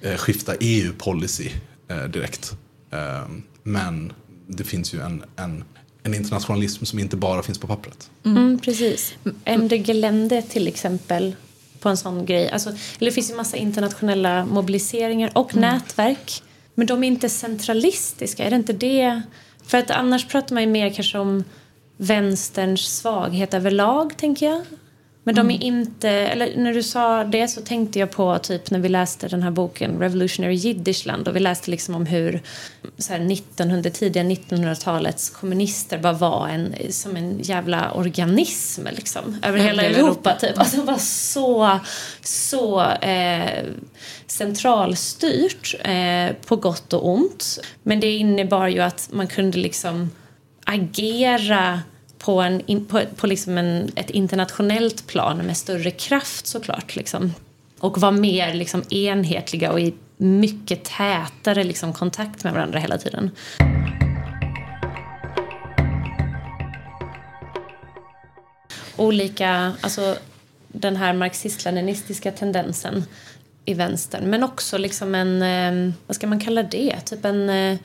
[0.00, 1.50] eh, skifta EU-policy
[1.88, 2.56] eh, direkt.
[2.90, 3.28] Eh,
[3.62, 4.12] men
[4.46, 5.64] det finns ju en, en,
[6.02, 8.10] en, internationalism som inte bara finns på pappret.
[8.24, 9.14] Mm, mm precis.
[9.44, 11.36] MD Gelände till exempel
[11.80, 12.50] på en sån grej.
[12.50, 15.60] Alltså, eller det finns ju massa internationella mobiliseringar och mm.
[15.70, 16.42] nätverk.
[16.74, 19.22] Men de är inte centralistiska, är det inte det?
[19.66, 21.44] För att annars pratar man ju mer kanske om
[21.98, 24.62] vänsterns svaghet överlag, tänker jag.
[25.28, 25.78] Men de är mm.
[25.78, 29.42] inte, eller när du sa det så tänkte jag på typ när vi läste den
[29.42, 32.42] här boken Revolutionary Jiddishland och vi läste liksom om hur
[32.98, 39.58] så här 1900, tidiga 1900-talets kommunister bara var en, som en jävla organism liksom över
[39.58, 40.58] hela Europa, Europa typ.
[40.58, 41.80] Alltså bara så,
[42.22, 43.64] så eh,
[44.26, 47.58] centralstyrt eh, på gott och ont.
[47.82, 50.10] Men det innebar ju att man kunde liksom
[50.68, 51.82] agera
[52.18, 56.96] på, en, på, på liksom en, ett internationellt plan med större kraft såklart.
[56.96, 57.34] Liksom.
[57.78, 63.30] Och vara mer liksom, enhetliga och i mycket tätare liksom, kontakt med varandra hela tiden.
[68.96, 70.16] Olika, alltså
[70.68, 73.04] den här marxist-leninistiska tendensen
[73.64, 77.78] i vänstern men också liksom en, eh, vad ska man kalla det, typ en eh,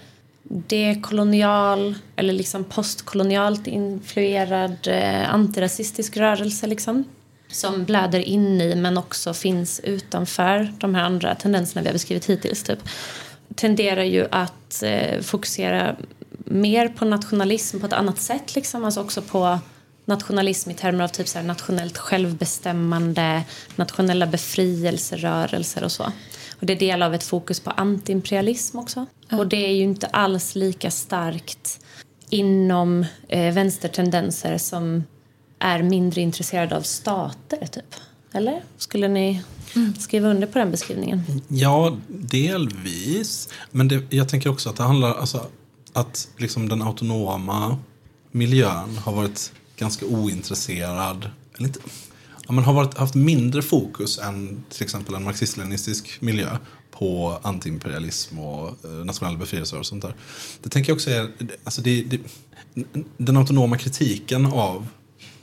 [0.43, 7.03] dekolonial eller liksom postkolonialt influerad eh, antirasistisk rörelse liksom,
[7.51, 12.25] som blöder in i men också finns utanför de här andra tendenserna vi har beskrivit
[12.25, 12.63] hittills.
[12.63, 12.79] Typ,
[13.56, 15.95] tenderar ju att eh, fokusera
[16.45, 18.56] mer på nationalism på ett annat sätt.
[18.56, 18.86] Liksom.
[18.86, 19.60] Alltså också på
[20.06, 23.43] nationalism i termer av typ så nationellt självbestämmande,
[23.75, 26.03] nationella befrielserörelser och så.
[26.60, 29.06] Och det är del av ett fokus på antiimperialism också.
[29.38, 31.80] Och det är ju inte alls lika starkt
[32.30, 35.04] inom eh, vänstertendenser som
[35.60, 37.96] är mindre intresserade av stater, typ.
[38.32, 38.63] Eller?
[38.78, 39.43] Skulle ni
[39.76, 39.96] mm.
[39.96, 41.41] skriva under på den beskrivningen?
[41.48, 43.50] Ja, delvis.
[43.72, 45.48] Men det, jag tänker också att det handlar alltså
[45.93, 47.78] att liksom den autonoma
[48.32, 51.30] miljön har varit ganska ointresserad.
[51.58, 51.80] Eller inte,
[52.48, 56.58] ja, men har varit, haft mindre fokus än till exempel en marxist-leninistisk miljö
[56.99, 60.15] på antiimperialism och eh, nationella befrielser och sånt där.
[60.63, 61.32] Det tänker jag också är,
[61.63, 62.19] alltså det, det,
[63.17, 64.88] den autonoma kritiken av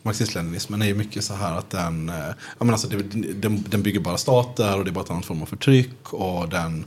[0.03, 2.15] marxist-leninismen är ju mycket så här att den, eh,
[2.59, 5.23] ja, men alltså det, den, den bygger bara stater och det är bara en annan
[5.23, 6.85] form av förtryck och den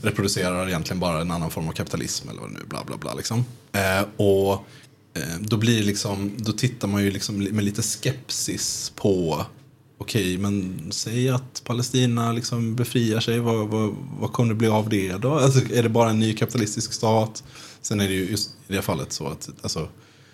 [0.00, 3.14] reproducerar egentligen bara en annan form av kapitalism eller vad det nu bla bla bla
[3.14, 3.44] liksom.
[3.72, 4.66] Eh, och
[5.16, 9.46] Eh, då blir liksom, då tittar man ju liksom med lite skepsis på
[9.98, 14.88] Okej, men säg att Palestina liksom befriar sig, vad, vad, vad kommer det bli av
[14.88, 15.34] det då?
[15.34, 17.44] Alltså, är det bara en ny kapitalistisk stat?
[17.80, 19.88] Sen är det ju just i det fallet så att alltså,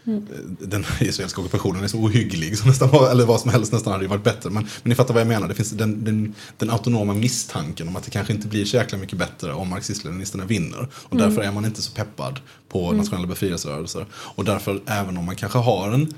[0.05, 0.27] Mm.
[0.59, 4.25] Den israeliska ockupationen är så ohygglig, så nästan, eller vad som helst nästan hade varit
[4.25, 4.51] bättre.
[4.51, 7.97] Men, men ni fattar vad jag menar, det finns den, den, den autonoma misstanken om
[7.97, 10.89] att det kanske inte blir så jäkla mycket bättre om marxist-leninisterna vinner.
[10.95, 11.29] Och mm.
[11.29, 12.97] därför är man inte så peppad på mm.
[12.97, 14.07] nationella befrielserörelser.
[14.13, 16.15] Och därför, även om man kanske har en,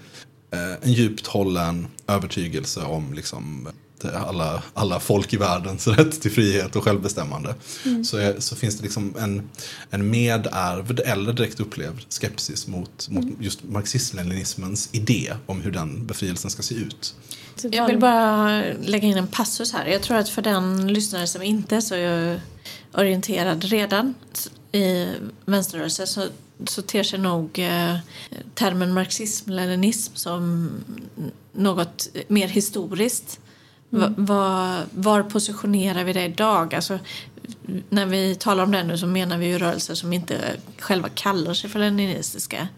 [0.83, 3.69] en djupt hållen övertygelse om liksom,
[4.13, 7.55] alla, alla folk i världens rätt till frihet och självbestämmande.
[7.85, 8.05] Mm.
[8.05, 9.51] Så, är, så finns det liksom en,
[9.91, 13.37] en medärvd eller direkt upplevd skepsis mot, mot mm.
[13.41, 17.15] just marxism-leninismens idé om hur den befrielsen ska se ut.
[17.63, 19.87] Jag vill bara lägga in en passus här.
[19.87, 21.95] Jag tror att för den lyssnare som inte är så
[22.95, 24.15] orienterad redan
[24.73, 25.07] i
[25.45, 26.27] vänsterrörelsen så,
[26.67, 27.97] så ter sig nog eh,
[28.55, 30.71] termen marxism-leninism som
[31.53, 33.41] något mer historiskt
[33.95, 34.15] Mm.
[34.17, 36.75] Var, var, positionerar vi det idag?
[36.75, 36.99] Alltså,
[37.89, 41.55] när vi talar om det nu så menar vi ju rörelser som inte själva kallar
[41.55, 42.69] sig för leninistiska.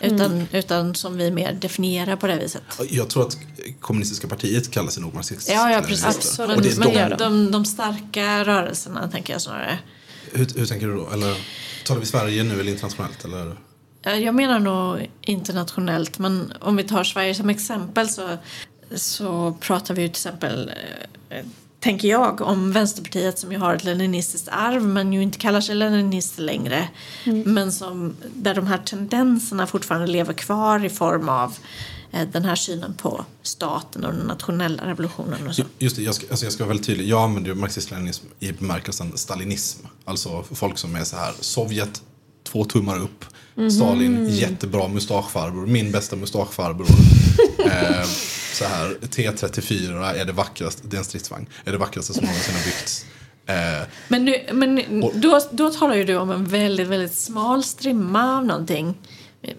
[0.00, 2.62] Utan, utan som vi mer definierar på det viset.
[2.90, 3.38] Jag tror att
[3.80, 5.48] kommunistiska partiet kallar sig nog marxist.
[5.48, 6.04] Ja, ja precis.
[6.04, 6.56] Absolut.
[6.56, 9.78] Och det är de, de, de starka rörelserna tänker jag snarare.
[10.32, 11.10] hur, hur tänker du då?
[11.10, 11.36] Eller
[11.84, 13.24] talar vi Sverige nu eller internationellt?
[13.24, 13.56] Eller?
[14.06, 18.28] Eh, Jag menar nog internationellt, men om vi tar Sverige som exempel så,
[18.94, 20.72] så pratar vi ju till exempel,
[21.30, 21.44] eh,
[21.80, 25.74] tänker jag, om Vänsterpartiet som ju har ett leninistiskt arv men ju inte kallar sig
[25.74, 26.88] leninister längre.
[27.24, 31.56] Men som, där de här tendenserna fortfarande lever kvar i form av eh,
[32.32, 35.62] den här synen på staten och den nationella revolutionen och så.
[35.78, 37.08] Just det, jag ska, alltså jag ska vara väldigt tydlig.
[37.08, 39.86] Jag använder ju marxism-leninism i bemärkelsen stalinism.
[40.04, 42.02] Alltså folk som är så här, Sovjet,
[42.44, 43.24] två tummar upp.
[43.72, 45.66] Stalin, jättebra mustaschfarbror.
[45.66, 46.86] Min bästa mustaschfarbror.
[47.66, 48.04] eh,
[48.52, 52.54] så här, T34 är det vackraste, det är en stridsvagn, är det vackraste som någonsin
[52.54, 53.04] har byggts.
[53.46, 57.64] Eh, Men, nu, men Och- då, då talar ju du om en väldigt, väldigt smal
[57.64, 58.94] strimma av någonting.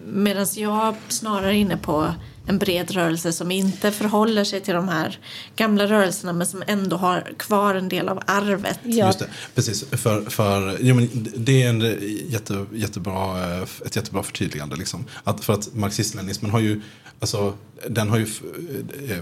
[0.06, 2.14] Medan jag snarare är inne på
[2.46, 5.18] en bred rörelse som inte förhåller sig till de här
[5.56, 8.78] gamla rörelserna men som ändå har kvar en del av arvet.
[8.82, 9.84] Ja, Just det, precis.
[9.90, 11.80] För, för, jo, men det är en
[12.28, 14.76] jätte, jättebra, eh, ett jättebra förtydligande.
[14.76, 15.04] Liksom.
[15.24, 16.80] Att, för att marxism-leninismen har ju,
[17.20, 17.54] alltså,
[17.88, 18.26] den har ju,
[19.08, 19.18] eh,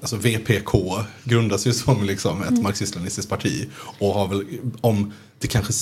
[0.00, 0.74] alltså VPK
[1.24, 3.68] grundas ju som liksom ett marxist-leninistiskt parti.
[3.98, 4.44] Och har väl,
[4.80, 5.72] om det kanske,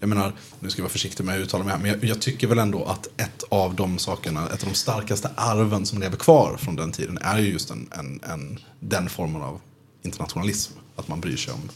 [0.00, 2.20] jag menar, nu ska jag vara försiktig med att uttala mig här, men jag, jag
[2.20, 6.16] tycker väl ändå att ett av de sakerna, ett av de starkaste arven som lever
[6.16, 9.60] kvar från den tiden är ju just en, en, en, den formen av
[10.02, 10.72] internationalism.
[10.96, 11.70] Att man bryr sig om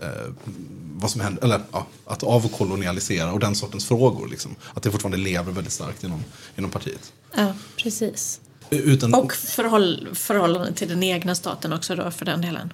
[0.00, 0.08] eh,
[0.94, 4.28] vad som händer, eller ja, att avkolonialisera och den sortens frågor.
[4.28, 4.54] Liksom.
[4.74, 6.24] Att det fortfarande lever väldigt starkt inom,
[6.56, 7.12] inom partiet.
[7.36, 7.54] Ja.
[7.76, 8.40] precis.
[8.70, 12.72] Utan, Och förhåll, förhållande till den egna staten också då för den delen.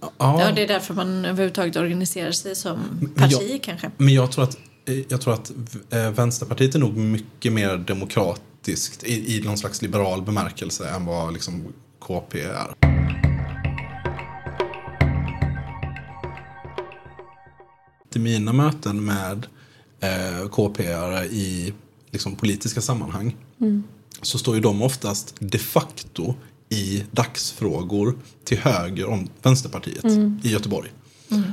[0.00, 3.90] Ja, Ja, det är därför man överhuvudtaget organiserar sig som Men parti jag- kanske.
[3.96, 4.58] Men jag tror att,
[4.88, 5.52] eh, jag tror att
[5.90, 11.32] eh, Vänsterpartiet är nog mycket mer demokratiskt i, i någon slags liberal bemärkelse än vad
[11.32, 11.64] liksom
[12.00, 12.74] KP är.
[18.14, 19.46] I mina möten med
[20.00, 21.72] eh, KP-are i
[22.10, 23.36] liksom, politiska sammanhang
[24.22, 26.34] så står ju de oftast de facto
[26.68, 30.04] i dagsfrågor till höger om Vänsterpartiet
[30.42, 30.90] i Göteborg.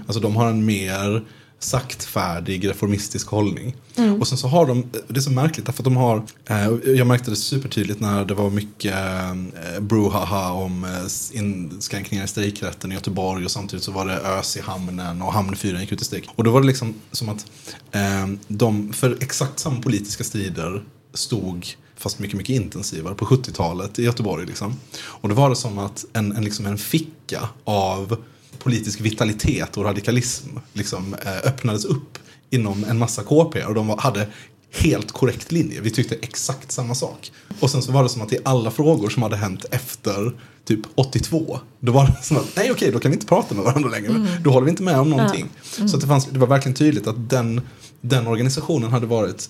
[0.07, 1.25] Alltså de har en mer
[1.59, 3.75] saktfärdig reformistisk hållning.
[4.19, 7.07] Och sen så har de, det är så märkligt därför att de har, eh, jag
[7.07, 12.95] märkte det supertydligt när det var mycket eh, brouhaha om eh, inskränkningar i strejkrätten i
[12.95, 16.29] Göteborg och samtidigt så var det ös i hamnen och hamnfyren gick ut i strejk.
[16.35, 17.45] Och då var det liksom som att
[17.91, 24.03] eh, de för exakt samma politiska strider stod fast mycket, mycket intensivare på 70-talet i
[24.03, 24.45] Göteborg.
[24.45, 24.75] Liksom.
[24.97, 28.17] Och då var det som att en, en, liksom en ficka av
[28.59, 32.17] politisk vitalitet och radikalism liksom, eh, öppnades upp
[32.49, 34.27] inom en massa KP och de hade
[34.71, 35.81] helt korrekt linje.
[35.81, 37.31] Vi tyckte exakt samma sak.
[37.59, 40.33] Och sen så var det som att i alla frågor som hade hänt efter
[40.65, 43.63] typ 82, då var det som att nej okej, då kan vi inte prata med
[43.63, 44.27] varandra längre.
[44.43, 45.49] Då håller vi inte med om någonting.
[45.61, 47.61] Så att det, fanns, det var verkligen tydligt att den,
[48.01, 49.49] den organisationen hade varit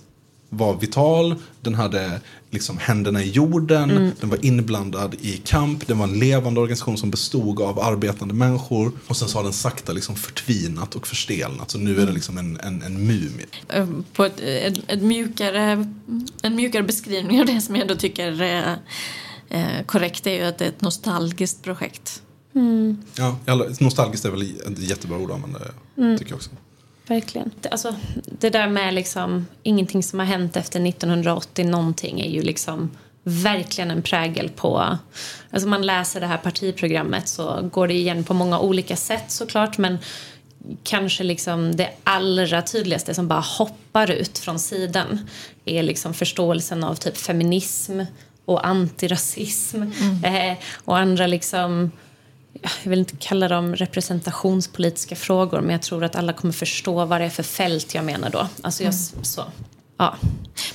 [0.49, 6.07] var vital, den hade liksom händerna i jorden, den var inblandad i kamp, den var
[6.07, 8.91] en levande organisation som bestod av arbetande människor.
[9.07, 12.37] Och sen så har den sakta liksom förtvinat och förstelnat, så nu är det liksom
[12.37, 13.45] en, en, en mumie.
[13.69, 15.87] Eh, På ett, ett, ett mjukare,
[16.43, 18.77] en mjukare beskrivning av det som jag ändå tycker är
[19.49, 22.21] eh, korrekt är ju att det är ett nostalgiskt projekt.
[23.15, 25.59] Ja, alla- nostalgiskt är väl ett jättebra ord att använda,
[26.17, 26.49] tycker jag också.
[27.07, 27.51] Verkligen.
[27.61, 32.41] Det, alltså, det där med liksom ingenting som har hänt efter 1980 någonting är ju
[32.41, 32.91] liksom
[33.23, 34.97] verkligen en prägel på...
[35.51, 39.77] Alltså man läser det här partiprogrammet så går det igen på många olika sätt såklart
[39.77, 39.97] men
[40.83, 45.29] kanske liksom det allra tydligaste som bara hoppar ut från sidan
[45.65, 48.01] är liksom förståelsen av typ feminism
[48.45, 49.81] och antirasism
[50.23, 51.91] eh, och andra liksom
[52.61, 57.21] jag vill inte kalla dem representationspolitiska frågor men jag tror att alla kommer förstå vad
[57.21, 58.47] det är för fält jag menar då.
[58.61, 59.43] Alltså jag, så,
[59.97, 60.15] ja.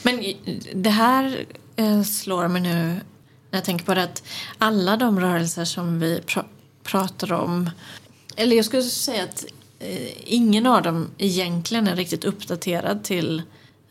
[0.03, 0.35] Men
[0.75, 1.45] det här
[1.77, 3.01] eh, slår mig nu
[3.51, 4.23] när jag tänker på det att
[4.59, 6.45] alla de rörelser som vi pr-
[6.83, 7.71] pratar om
[8.37, 9.45] eller jag skulle säga att
[9.79, 13.43] eh, ingen av dem egentligen är riktigt uppdaterad till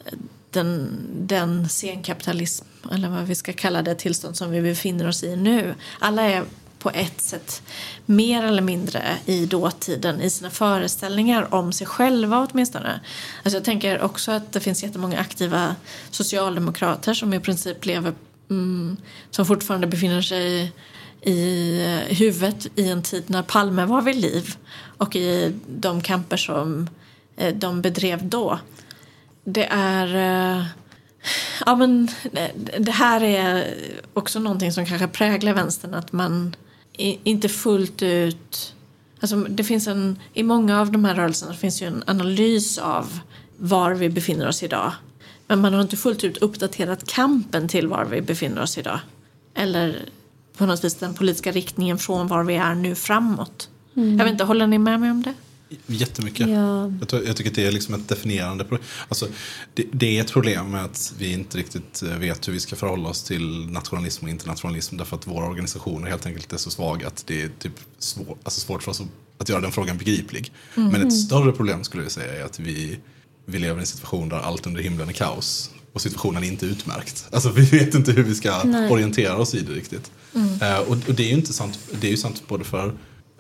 [0.06, 0.14] eh,
[0.52, 5.36] den, den senkapitalism eller vad vi ska kalla det tillstånd som vi befinner oss i
[5.36, 5.76] nu.
[6.00, 6.44] Alla är
[6.80, 7.62] på ett sätt
[8.06, 13.00] mer eller mindre i dåtiden i sina föreställningar om sig själva åtminstone.
[13.44, 15.76] Alltså jag tänker också att det finns jättemånga aktiva
[16.12, 18.14] socialdemokrater som i princip lever
[18.50, 18.98] mm,
[19.32, 20.72] som fortfarande befinner sig
[21.22, 24.56] i eh, huvudet i en tid när Palme var vid liv
[24.98, 26.90] och i de kamper som
[27.38, 28.60] eh, de bedrev då.
[29.44, 30.16] Det är...
[30.60, 30.66] Eh,
[31.66, 32.08] ja, men
[32.78, 33.74] det- här är
[34.14, 35.94] också någonting som kanske präglar vänstern.
[35.94, 36.56] Att man
[37.24, 38.76] inte fullt ut...
[39.22, 43.20] Alltså det finns en, I många av de här rörelserna finns ju en analys av
[43.58, 44.92] var vi befinner oss idag.
[45.48, 49.00] Men man har inte fullt ut uppdaterat kampen till var vi befinner oss idag.
[49.54, 50.06] Eller
[50.58, 53.70] på något vis den politiska riktningen från var vi är nu framåt.
[53.94, 55.34] Jag vet inte, håller ni med mig om det?
[55.88, 56.50] Jättemycket.
[56.50, 56.92] Ja.
[57.00, 58.88] Jag, tror, jag tycker att det är liksom ett definierande problem.
[59.08, 59.28] Alltså,
[59.74, 62.76] det, det är ett problem med att vi inte riktigt eh, vet hur vi ska
[62.76, 67.08] förhålla oss till nationalism och internationalism därför att våra organisationer helt enkelt är så svaga
[67.08, 69.02] att det är typ svår, alltså svårt för oss
[69.38, 70.52] att, göra den frågan begriplig.
[70.76, 73.00] Men ett större problem skulle jag säga är att vi,
[73.46, 76.66] vi lever i en situation där allt under himlen är kaos och situationen är inte
[76.66, 77.28] utmärkt.
[77.32, 78.92] Alltså vi vet inte hur vi ska Nej.
[78.92, 80.12] orientera oss i det riktigt.
[80.62, 82.94] Eh, och, och det är ju inte sant, det är ju sant både för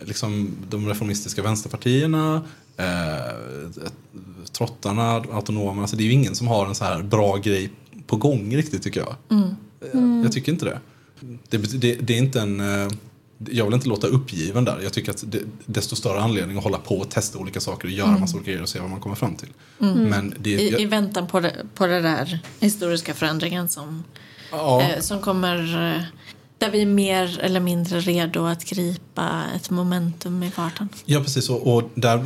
[0.05, 2.41] liksom, de reformistiska vänsterpartierna,
[2.77, 3.87] eh,
[4.51, 5.81] trottarna, autonomerna.
[5.81, 7.69] Alltså, det är ju ingen som har en så här bra grej
[8.07, 9.15] på gång riktigt tycker jag.
[9.31, 10.79] Eh, Jag tycker inte det.
[11.49, 11.95] Det, det.
[11.95, 12.59] det är inte en...
[12.59, 12.87] eh,
[13.49, 14.79] Jag vill inte låta uppgiven där.
[14.83, 17.91] Jag tycker att det, desto större anledning att hålla på och testa olika saker och
[17.93, 19.49] göra massa olika grejer och se vad man kommer fram till.
[19.77, 24.03] Men det, I, jag- I väntan på det, på det där historiska förändringen som,
[24.51, 26.09] ja, eh, som kommer...
[26.59, 30.89] Eh, där vi är mer eller mindre redo att gripa ett momentum i farten.
[31.05, 31.49] Ja, precis.
[31.49, 32.17] Och, och där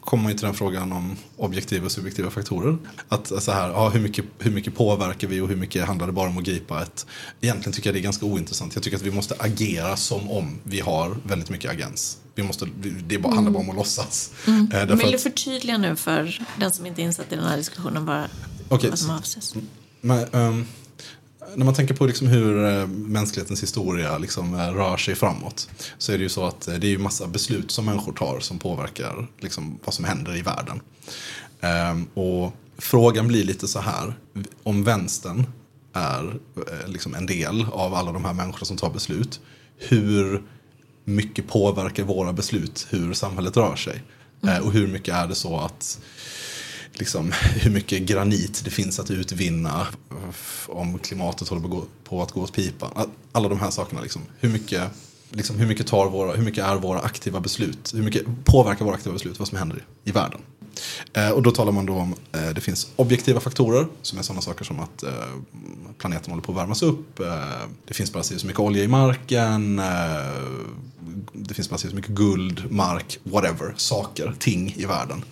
[0.00, 2.78] kommer man ju till den frågan om objektiva och subjektiva faktorer.
[3.08, 6.12] Att så här, ja, hur, mycket, hur mycket påverkar vi och hur mycket handlar det
[6.12, 7.06] bara om att gripa ett...
[7.40, 8.74] Egentligen tycker jag det är ganska ointressant.
[8.74, 12.18] Jag tycker att vi måste agera som om vi har väldigt mycket agens.
[12.34, 12.66] Vi måste,
[13.06, 14.32] det bara, handlar bara om att låtsas.
[14.46, 17.56] Eh, därför Vill du förtydliga nu för den som inte är insatt i den här
[17.56, 18.28] diskussionen bara
[18.68, 19.54] Okej, vad som avses?
[20.00, 20.66] Men, ehm,
[21.54, 26.12] när man tänker på liksom hur eh, mänsklighetens historia liksom, eh, rör sig framåt så
[26.12, 28.58] är det ju så att eh, det är ju massa beslut som människor tar som
[28.58, 30.80] påverkar liksom, vad som händer i världen.
[31.60, 34.14] Ehm, och frågan blir lite så här,
[34.62, 35.46] om vänstern
[35.92, 36.38] är
[36.86, 39.40] liksom en del av alla de här människorna som tar beslut,
[39.78, 40.42] hur
[41.04, 44.02] mycket påverkar våra beslut hur samhället rör sig?
[44.42, 44.62] Mm.
[44.62, 46.00] och hur mycket är det så att
[47.00, 49.86] liksom, hur mycket granit det finns att utvinna
[50.66, 53.10] om klimatet håller på att gå, på att gå åt pipan.
[53.32, 54.00] Alla de här sakerna.
[54.00, 54.22] Liksom.
[54.38, 54.82] Hur, mycket,
[55.30, 57.94] liksom, hur, mycket tar våra, hur mycket är våra aktiva beslut?
[57.94, 60.40] Hur mycket påverkar våra aktiva beslut vad som händer i världen?
[61.12, 64.42] Eh, och då talar man då om eh, det finns objektiva faktorer som är sådana
[64.42, 65.10] saker som att eh,
[65.98, 67.20] planeten håller på att värmas upp.
[67.20, 67.26] Eh,
[67.86, 69.78] det finns bara si och så mycket olja i marken.
[69.78, 69.84] Eh,
[71.32, 75.24] det finns bara så mycket guld, mark, whatever, saker, ting i världen.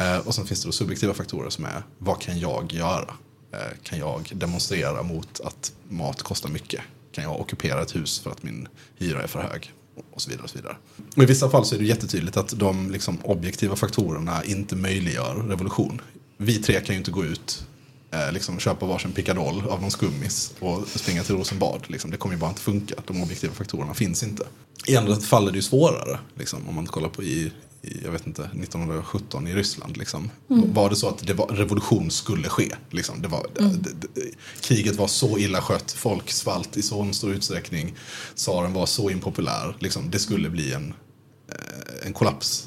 [0.00, 3.14] Eh, och sen finns det då subjektiva faktorer som är vad kan jag göra?
[3.52, 6.80] Eh, kan jag demonstrera mot att mat kostar mycket?
[7.12, 9.72] Kan jag ockupera ett hus för att min hyra är för hög?
[10.12, 10.44] Och så vidare.
[10.44, 10.76] Och så vidare.
[11.16, 15.34] Och I vissa fall så är det jättetydligt att de liksom, objektiva faktorerna inte möjliggör
[15.34, 16.00] revolution.
[16.36, 17.66] Vi tre kan ju inte gå ut
[18.10, 21.80] eh, liksom köpa varsin pickadoll av någon skummis och springa till Rosenbad.
[21.86, 22.10] Liksom.
[22.10, 22.94] Det kommer ju bara inte funka.
[23.06, 24.46] De objektiva faktorerna finns inte.
[24.86, 26.18] I andra fall är det ju svårare.
[26.34, 27.52] Liksom, om man kollar på i
[27.82, 29.96] jag vet inte, 1917 i Ryssland.
[29.96, 30.30] Liksom.
[30.48, 32.74] Var det så att det var, revolution skulle ske?
[32.90, 33.22] Liksom.
[33.22, 34.20] Det var, det, det,
[34.60, 35.92] kriget var så illa skött.
[35.92, 37.94] Folk svalt i så stor utsträckning.
[38.34, 39.76] Tsaren var så impopulär.
[39.78, 40.10] Liksom.
[40.10, 40.94] Det skulle bli en,
[41.48, 42.66] eh, en kollaps.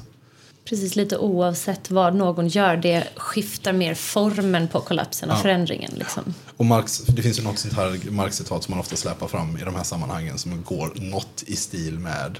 [0.66, 5.42] Precis, lite oavsett vad någon gör, det skiftar mer formen på kollapsen och Ja.
[5.42, 5.92] förändringen.
[5.96, 6.34] Liksom.
[6.58, 9.62] Och Marx, det finns ju något sånt här Marx-citat som man ofta släpar fram i
[9.64, 12.40] de här sammanhangen som går något i stil med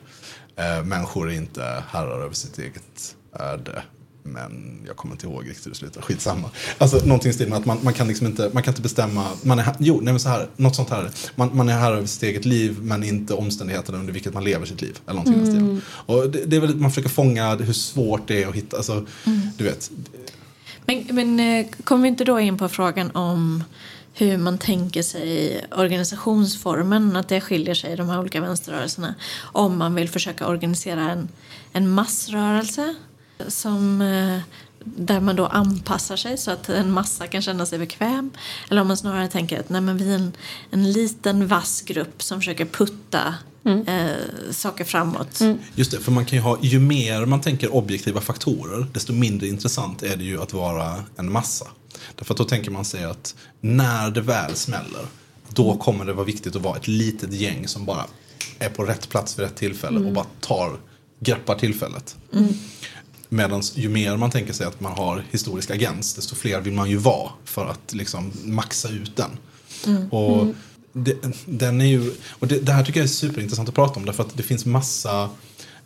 [0.56, 3.84] eh, människor är inte herrar över sitt eget öde.
[4.26, 6.02] Men jag kommer inte ihåg riktigt hur det slutar.
[6.02, 6.50] Skitsamma.
[6.78, 9.28] Alltså någonting i stil med att man, man kan liksom inte, man kan inte bestämma.
[9.44, 10.48] Man är, jo, nej men så här.
[10.56, 11.10] Något sånt här.
[11.36, 14.66] Man, man är herre över sitt eget liv men inte omständigheterna under vilket man lever
[14.66, 15.00] sitt liv.
[15.06, 15.82] Eller någonting i den stilen.
[15.88, 18.78] Och det, det är väl man försöker fånga hur svårt det är att hitta.
[18.78, 19.06] Alltså,
[19.58, 19.92] du vet.
[20.86, 23.64] Men, men eh, kommer vi inte då in på frågan om
[24.14, 29.16] hur man tänker sig organisationsformen, att det skiljer sig i de här olika vänsterrörelserna.
[29.42, 31.30] Om man vill försöka organisera en,
[31.72, 32.96] en massrörelse
[33.48, 34.40] som, eh,
[34.80, 38.32] där man då anpassar sig så att en massa kan känna sig bekväm.
[38.70, 40.32] Eller om man snarare tänker att nej, men vi är en,
[40.72, 43.36] en liten vass grupp som försöker putta
[43.66, 45.42] eh, saker framåt.
[45.76, 49.48] Just det, för man kan ju ha, ju mer man tänker objektiva faktorer, desto mindre
[49.48, 51.68] intressant är det ju att vara en massa.
[52.16, 55.06] Därför att då tänker man sig att när det väl smäller,
[55.50, 58.06] då kommer det vara viktigt att vara ett litet gäng som bara
[58.60, 60.78] är på rätt plats vid rätt tillfälle och bara tar,
[61.20, 62.16] greppar tillfället.
[63.30, 66.90] Medan ju mer man tänker sig att man har historisk agens, desto fler vill man
[66.90, 69.30] ju vara för att liksom maxa ut den.
[70.10, 70.48] Och
[70.94, 71.16] det,
[71.46, 74.24] den är ju, och det, det här tycker jag är superintressant att prata om därför
[74.24, 75.30] att det finns massa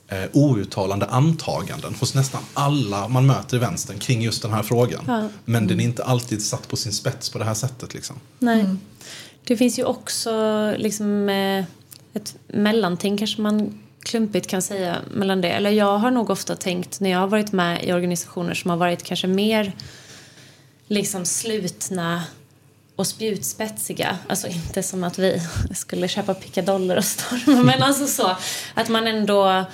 [0.08, 5.04] eh, outtalande antaganden hos nästan alla man möter i vänstern kring just den här frågan.
[5.08, 5.30] Ja.
[5.46, 7.94] Men den är inte alltid satt på sin spets på det här sättet.
[7.94, 8.16] Liksom.
[8.40, 8.66] Nej.
[9.44, 10.32] Det finns ju också
[10.78, 11.66] liksom eh,
[12.14, 15.50] ett mellanting kanske man klumpigt kan säga mellan det.
[15.50, 18.78] Eller jag har nog ofta tänkt när jag har varit med i organisationer som har
[18.78, 19.74] varit kanske mer
[20.88, 22.24] liksom slutna
[22.98, 24.18] och spjutspetsiga.
[24.28, 25.42] Alltså inte som att vi
[25.76, 28.36] skulle köpa pickadoller och storma men alltså så
[28.74, 29.66] att man ändå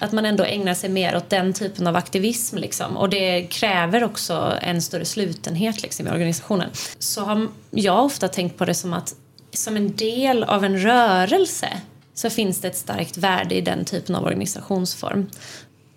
[0.00, 2.96] att man ändå ägnar sig mer åt den typen av aktivism liksom.
[2.96, 6.70] och det kräver också en större slutenhet liksom, i organisationen.
[6.98, 9.14] Så har jag ofta tänkt på det som att
[9.52, 11.68] som en del av en rörelse
[12.14, 15.30] så finns det ett starkt värde i den typen av organisationsform.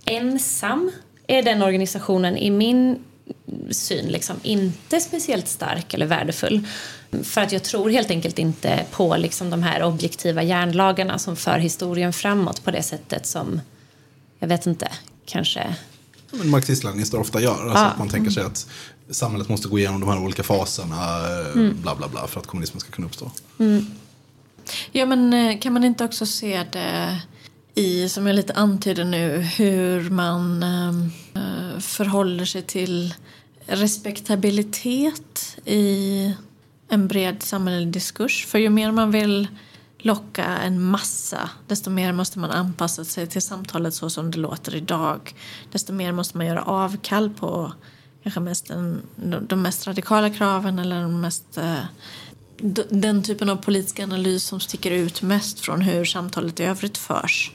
[0.05, 0.91] Ensam
[1.27, 3.03] är den organisationen i min
[3.71, 6.67] syn liksom inte speciellt stark eller värdefull.
[7.23, 11.57] För att jag tror helt enkelt inte på liksom de här objektiva järnlagarna som för
[11.57, 13.61] historien framåt på det sättet som,
[14.39, 14.91] jag vet inte,
[15.25, 15.75] kanske...
[16.31, 17.51] Men Marxist-leninister ofta gör.
[17.51, 17.85] Alltså Ja.
[17.85, 18.67] att man tänker sig att
[19.09, 22.79] samhället måste gå igenom de här olika faserna, eh, bla bla bla, för att kommunismen
[22.79, 23.31] ska kunna uppstå.
[24.91, 27.21] Ja, men eh, kan man inte också se det
[27.75, 33.13] i, som jag lite antyder nu, hur man eh, förhåller sig till
[33.65, 36.35] respektabilitet i
[36.89, 38.45] en bred samhällelig diskurs.
[38.45, 39.47] För ju mer man vill
[39.97, 44.75] locka en massa, desto mer måste man anpassa sig till samtalet så som det låter
[44.75, 45.35] idag.
[45.71, 47.73] Desto mer måste man göra avkall på
[48.23, 49.01] kanske mest den,
[49.47, 51.83] de mest radikala kraven eller de mest eh,
[52.89, 57.51] den typen av politisk analys som sticker ut mest från hur samtalet i övrigt förs.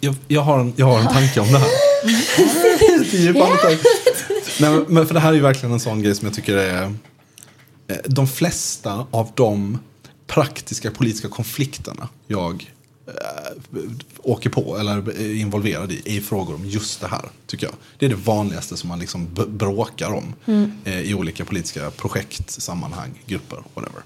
[0.00, 1.68] Jag, jag, har en, jag har en tanke om det här.
[4.60, 6.82] Nej, men- för det här är verkligen en sån grej som jag tycker är...
[7.88, 9.78] eh, De flesta av de
[10.26, 12.72] praktiska politiska konflikterna jag
[13.06, 13.12] eh,
[14.22, 17.74] åker på eller är involverad i är frågor om just det här, tycker jag.
[17.98, 20.34] Det är det vanligaste som man liksom bråkar om
[20.84, 24.02] eh, i olika politiska projekt, sammanhang, grupper, whatever.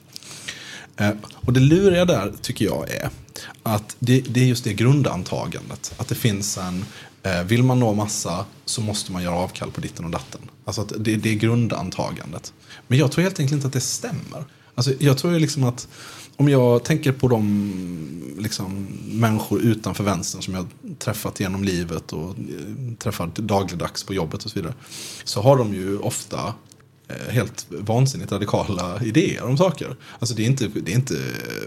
[0.96, 3.10] Eh, och det luriga där tycker jag är
[3.62, 5.94] att det, det är just det grundantagandet.
[5.96, 6.84] Att det finns en,
[7.22, 10.40] eh, vill man nå massa så måste man göra avkall på ditten och datten.
[10.64, 12.52] Alltså att det, det är grundantagandet.
[12.86, 14.44] Men jag tror helt enkelt inte att det stämmer.
[14.74, 15.88] Alltså jag tror ju liksom att
[16.36, 20.66] om jag tänker på de liksom, människor utanför vänstern som jag
[20.98, 22.34] träffat genom livet och eh,
[22.98, 24.74] träffat träffar dagligdags på jobbet och så vidare.
[25.24, 26.54] Så har de ju ofta
[27.08, 29.96] Eh, helt vansinnigt radikala idéer om saker.
[30.18, 31.18] Alltså det är inte, det är inte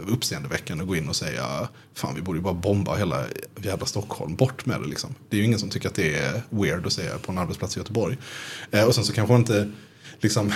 [0.08, 3.24] uppseendeväckande att gå in och säga fan vi borde ju bara bomba hela
[3.64, 5.16] jävla Stockholm, bort med det liksom.
[5.30, 7.78] Det är ju ingen som tycker att det är weird att säga på en arbetsplats
[7.78, 8.18] i Göteborg.
[8.72, 9.72] Eh, och sen så kanske man inte
[10.22, 10.54] Liksom,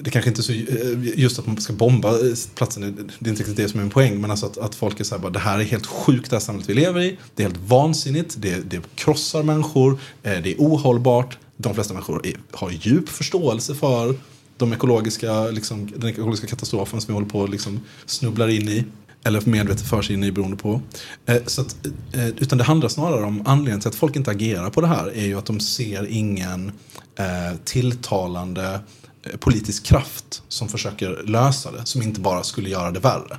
[0.00, 2.14] det kanske inte är så, eh, just att man ska bomba
[2.54, 5.00] platsen, det är inte riktigt det som är min poäng, men alltså att, att folk
[5.00, 7.18] är så här, bara, det här är helt sjukt det här samhället vi lever i,
[7.34, 12.34] det är helt vansinnigt, det, det krossar människor, det är ohållbart, de flesta människor är,
[12.52, 14.14] har djup förståelse för
[14.56, 18.84] de ekologiska, liksom, den ekologiska katastrofen som vi håller på att liksom, snubblar in i.
[19.24, 20.80] Eller medvetet för sig in i beroende på.
[21.26, 21.76] Eh, så att,
[22.12, 25.06] eh, utan det handlar snarare om anledningen till att folk inte agerar på det här
[25.16, 26.72] är ju att de ser ingen
[27.18, 28.80] eh, tilltalande
[29.22, 31.86] eh, politisk kraft som försöker lösa det.
[31.86, 33.38] Som inte bara skulle göra det värre.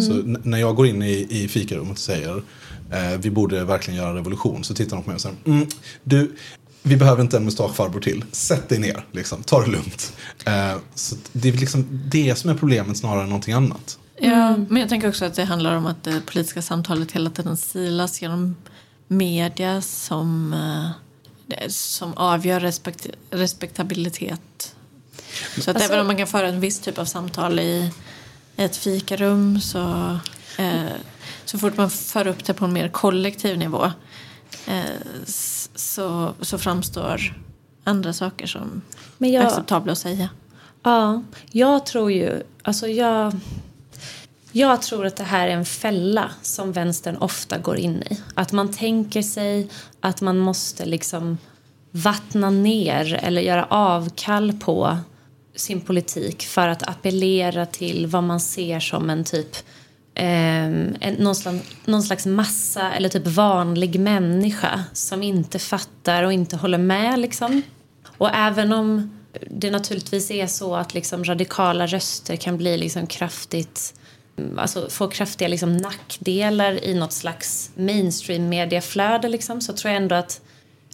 [0.00, 2.42] Så n- när jag går in i, i fikarummet och säger
[2.90, 5.66] eh, vi borde verkligen göra revolution så tittar de på mig och säger mm,
[6.04, 6.36] du,
[6.86, 8.24] vi behöver inte en mustaschfarbror till.
[8.32, 9.42] Sätt dig ner, liksom.
[9.42, 10.12] ta det lugnt.
[10.46, 13.98] Eh, så det är liksom det som är problemet snarare än någonting annat.
[14.18, 17.56] Ja, men jag tänker också att det handlar om att det politiska samtalet hela tiden
[17.56, 18.56] silas genom
[19.08, 20.52] media som,
[21.48, 24.74] eh, som avgör respekt, respektabilitet.
[25.58, 27.90] Så att Alltså- även om man kan föra en viss typ av samtal i
[28.56, 30.18] ett fikarum så,
[30.58, 30.84] eh,
[31.44, 33.92] så fort man för upp det på en mer kollektiv nivå
[35.74, 37.34] så, så framstår
[37.84, 38.82] andra saker som
[39.18, 40.28] Men jag, acceptabla att säga.
[40.82, 42.42] Ja, jag tror ju...
[42.62, 43.32] Alltså jag,
[44.52, 48.20] jag tror att det här är en fälla som vänstern ofta går in i.
[48.34, 49.68] Att man tänker sig
[50.00, 51.38] att man måste liksom
[51.90, 54.98] vattna ner eller göra avkall på
[55.54, 59.56] sin politik för att appellera till vad man ser som en typ
[60.14, 60.68] eh,
[61.18, 66.78] någon, slags, någon slags massa eller typ vanlig människa som inte fattar och inte håller
[66.78, 67.18] med.
[67.18, 67.62] Liksom.
[68.18, 69.18] Och även om
[69.50, 73.94] det naturligtvis är så att liksom radikala röster kan bli liksom kraftigt
[74.38, 80.02] mm, alltså få kraftiga liksom nackdelar i något slags mainstream mediaflöde liksom, så tror jag
[80.02, 80.40] ändå att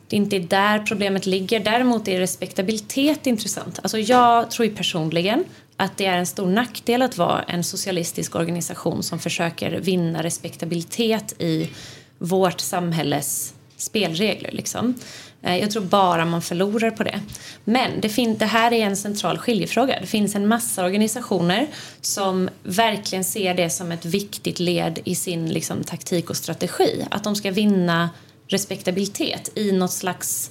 [0.08, 1.60] det inte är där problemet ligger.
[1.60, 3.78] Däremot är respektabilitet intressant.
[3.82, 5.44] Alltså jag tror ju personligen
[5.80, 11.34] att det är en stor nackdel att vara en socialistisk organisation som försöker vinna respektabilitet
[11.38, 11.70] i
[12.18, 14.50] vårt samhälles spelregler.
[14.52, 14.94] Liksom.
[15.42, 17.20] Eh, jag tror bara man förlorar på det.
[17.64, 20.00] Men det, fin- det här är en central skiljefråga.
[20.00, 21.66] Det finns en massa organisationer
[22.00, 27.06] som verkligen ser det som ett viktigt led i sin liksom, taktik och strategi.
[27.10, 28.10] Att de ska vinna
[28.48, 30.50] respektabilitet i något slags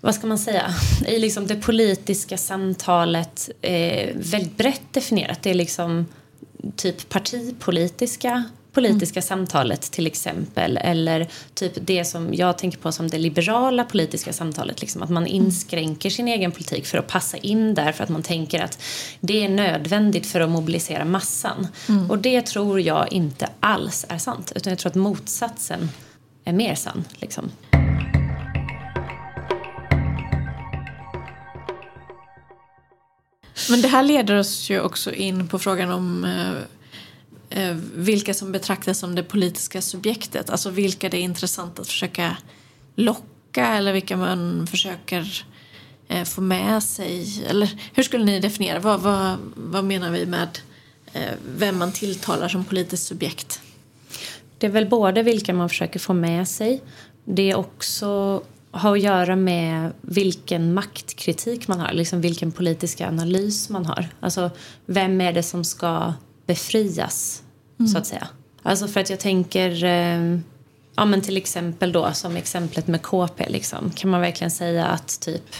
[0.00, 0.74] vad ska man säga,
[1.06, 5.42] i liksom det politiska samtalet eh, väldigt brett definierat.
[5.42, 6.06] Det är liksom
[6.76, 9.26] typ partipolitiska politiska mm.
[9.26, 14.80] samtalet till exempel eller typ det som jag tänker på som det liberala politiska samtalet.
[14.80, 15.34] Liksom, att man mm.
[15.34, 18.82] inskränker sin egen politik för att passa in där för att man tänker att
[19.20, 21.66] det är nödvändigt för att mobilisera massan.
[21.88, 22.10] Mm.
[22.10, 25.88] Och det tror jag inte alls är sant utan jag tror att motsatsen
[26.44, 27.04] är mer sann.
[27.12, 27.50] Liksom.
[33.68, 36.52] Men det här leder oss ju också in på frågan om eh,
[37.62, 40.50] eh, vilka som betraktas som det politiska subjektet.
[40.50, 42.36] Alltså vilka det är intressant att försöka
[42.96, 45.44] locka eller vilka man försöker
[46.08, 47.44] eh, få med sig.
[47.48, 48.78] Eller hur skulle ni definiera?
[48.78, 50.58] Vad, vad, vad menar vi med
[51.12, 53.60] eh, vem man tilltalar som politiskt subjekt?
[54.58, 56.82] Det är väl både vilka man försöker få med sig.
[57.24, 63.68] Det är också har att göra med vilken maktkritik man har, liksom vilken politisk analys
[63.68, 64.08] man har.
[64.20, 64.50] Alltså,
[64.86, 66.12] vem är det som ska
[66.46, 67.42] befrias,
[67.78, 67.88] mm.
[67.88, 68.28] så att säga?
[68.62, 70.38] Alltså för att jag tänker, eh,
[70.96, 75.20] ja men till exempel då som exemplet med KP, liksom, kan man verkligen säga att
[75.20, 75.54] typ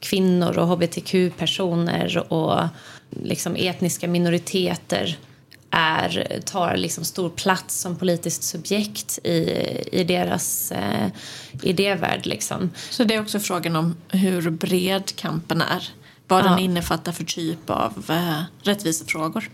[0.00, 2.68] kvinnor och hbtq-personer och
[3.22, 5.18] liksom etniska minoriteter
[5.70, 9.38] är, tar liksom stor plats som politiskt subjekt i,
[9.92, 11.08] i deras eh,
[11.62, 12.26] idévärld.
[12.26, 12.70] Liksom.
[12.90, 15.88] Så det är också frågan om hur bred kampen är?
[16.28, 16.50] Vad ja.
[16.50, 19.50] den innefattar för typ av eh, rättvisefrågor?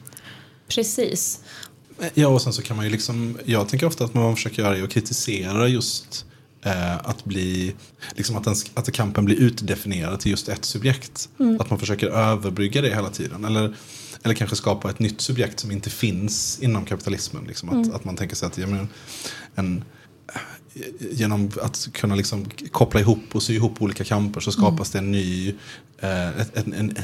[0.69, 1.41] Precis.
[2.15, 4.77] Ja, och sen så kan man ju liksom, jag tänker ofta att man försöker göra
[4.77, 6.27] är att kritisera just
[6.65, 7.75] eh, att bli,
[8.15, 11.29] liksom att, den, att kampen blir utdefinierad till just ett subjekt.
[11.41, 11.61] Mm.
[11.61, 13.45] Att man försöker överbrygga det hela tiden.
[13.45, 13.75] Eller
[14.25, 17.45] eller kanske skapa ett nytt subjekt som inte finns inom kapitalismen.
[17.45, 17.69] Liksom.
[17.69, 17.95] Att, mm.
[17.95, 18.89] att man tänker sig att ja, men,
[19.55, 19.85] en,
[21.11, 25.13] genom att kunna liksom koppla ihop och sy ihop olika kamper så skapas mm.
[25.13, 25.49] det en ny,
[25.99, 26.97] eh, en, en,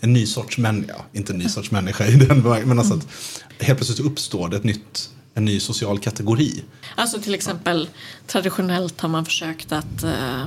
[0.00, 1.02] en, ny sorts människa.
[1.12, 3.06] Inte en ny sorts människa i den men alltså att
[3.60, 6.62] helt plötsligt uppstår det ett nytt en ny social kategori.
[6.94, 7.88] Alltså till exempel
[8.26, 10.46] traditionellt har man försökt att uh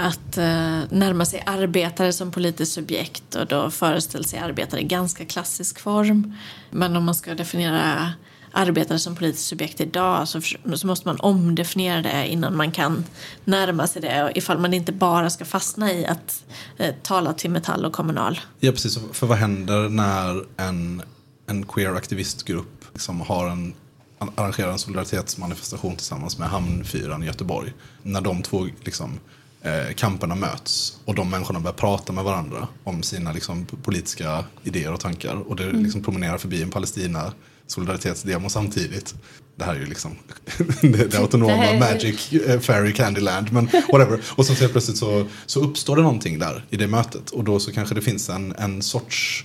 [0.00, 5.24] att eh, närma sig arbetare som politiskt subjekt och då föreställer sig arbetare i ganska
[5.24, 6.34] klassisk form.
[6.70, 8.12] Men om man ska definiera
[8.52, 10.40] arbetare som politiskt subjekt idag så,
[10.74, 13.04] så måste man omdefiniera det innan man kan
[13.44, 16.44] närma sig det ifall man inte bara ska fastna i att
[16.76, 18.40] eh, tala till Metall och Kommunal.
[18.60, 21.02] Ja precis, för vad händer när en,
[21.46, 23.74] en queer-aktivistgrupp liksom har en
[24.18, 27.72] arrangerar en solidaritetsmanifestation tillsammans med Hamnfyran i Göteborg.
[28.02, 29.20] När de två liksom
[29.62, 34.92] eh, kamperna möts och de människorna börjar prata med varandra om sina liksom, politiska idéer
[34.92, 35.82] och tankar och det mm.
[35.82, 37.32] liksom, promenerar förbi en Palestina
[37.66, 39.14] solidaritetsdemo samtidigt.
[39.56, 40.16] Det här är ju liksom
[40.80, 41.78] det, det autonoma det.
[41.78, 43.52] Magic uh, Fairy Candyland.
[43.52, 44.20] Men whatever.
[44.36, 47.30] Och så plötsligt så, så uppstår det någonting där i det mötet.
[47.30, 49.44] Och då så kanske det finns en, en sorts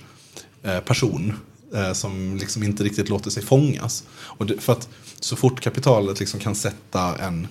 [0.62, 1.36] eh, person
[1.74, 4.04] eh, som liksom inte riktigt låter sig fångas.
[4.12, 4.88] Och det, för att
[5.20, 7.48] så fort kapitalet liksom kan sätta en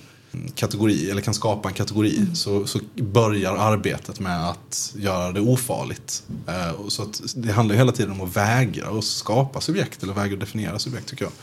[0.55, 2.35] kategori eller kan skapa en kategori mm.
[2.35, 6.23] så, så börjar arbetet med att göra det ofarligt.
[6.47, 10.33] Eh, så att det handlar hela tiden om att vägra att skapa subjekt eller vägra
[10.33, 11.33] att definiera subjekt tycker jag.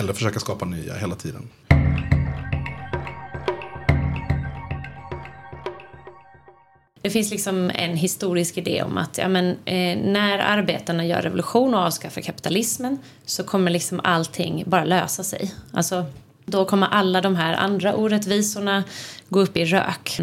[0.00, 1.48] Eller försöka skapa nya hela tiden.
[7.06, 11.74] Det finns liksom en historisk idé om att ja, men, eh, när arbetarna gör revolution
[11.74, 15.54] och avskaffar kapitalismen så kommer liksom allting bara lösa sig.
[15.72, 16.04] Alltså,
[16.46, 18.84] då kommer alla de här andra orättvisorna
[19.28, 20.20] gå upp i rök.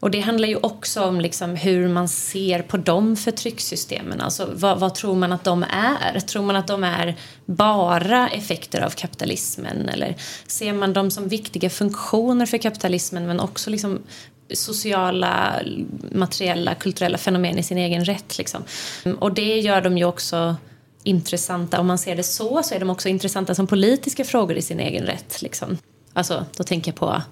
[0.00, 4.20] Och det handlar ju också om liksom hur man ser på de förtryckssystemen.
[4.20, 6.20] Alltså vad, vad, tror man att de är?
[6.20, 9.88] Tror man att de är bara effekter av kapitalismen?
[9.88, 10.14] Eller
[10.46, 14.02] ser man dem som viktiga funktioner för kapitalismen men också liksom
[14.54, 15.60] sociala,
[16.12, 18.38] materiella, kulturella fenomen i sin egen rätt?
[18.38, 18.62] Liksom.
[19.18, 20.56] Och det gör de ju också
[21.02, 24.62] intressanta, om man ser det så, så är de också intressanta som politiska frågor i
[24.62, 25.42] sin egen rätt.
[25.42, 25.78] Liksom.
[26.12, 27.22] Alltså, då tänker jag på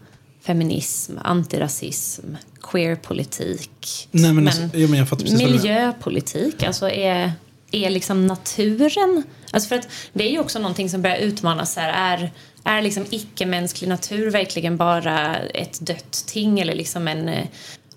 [0.42, 4.08] feminism, antirasism, queerpolitik.
[4.10, 5.06] Nej, men, alltså, ja, men
[5.38, 7.32] miljöpolitik, alltså är,
[7.70, 9.22] är liksom naturen...
[9.50, 12.18] Alltså för att det är ju också någonting som börjar utmanas här.
[12.18, 12.32] Är,
[12.64, 17.46] är liksom icke-mänsklig natur verkligen bara ett dött ting eller liksom en eh,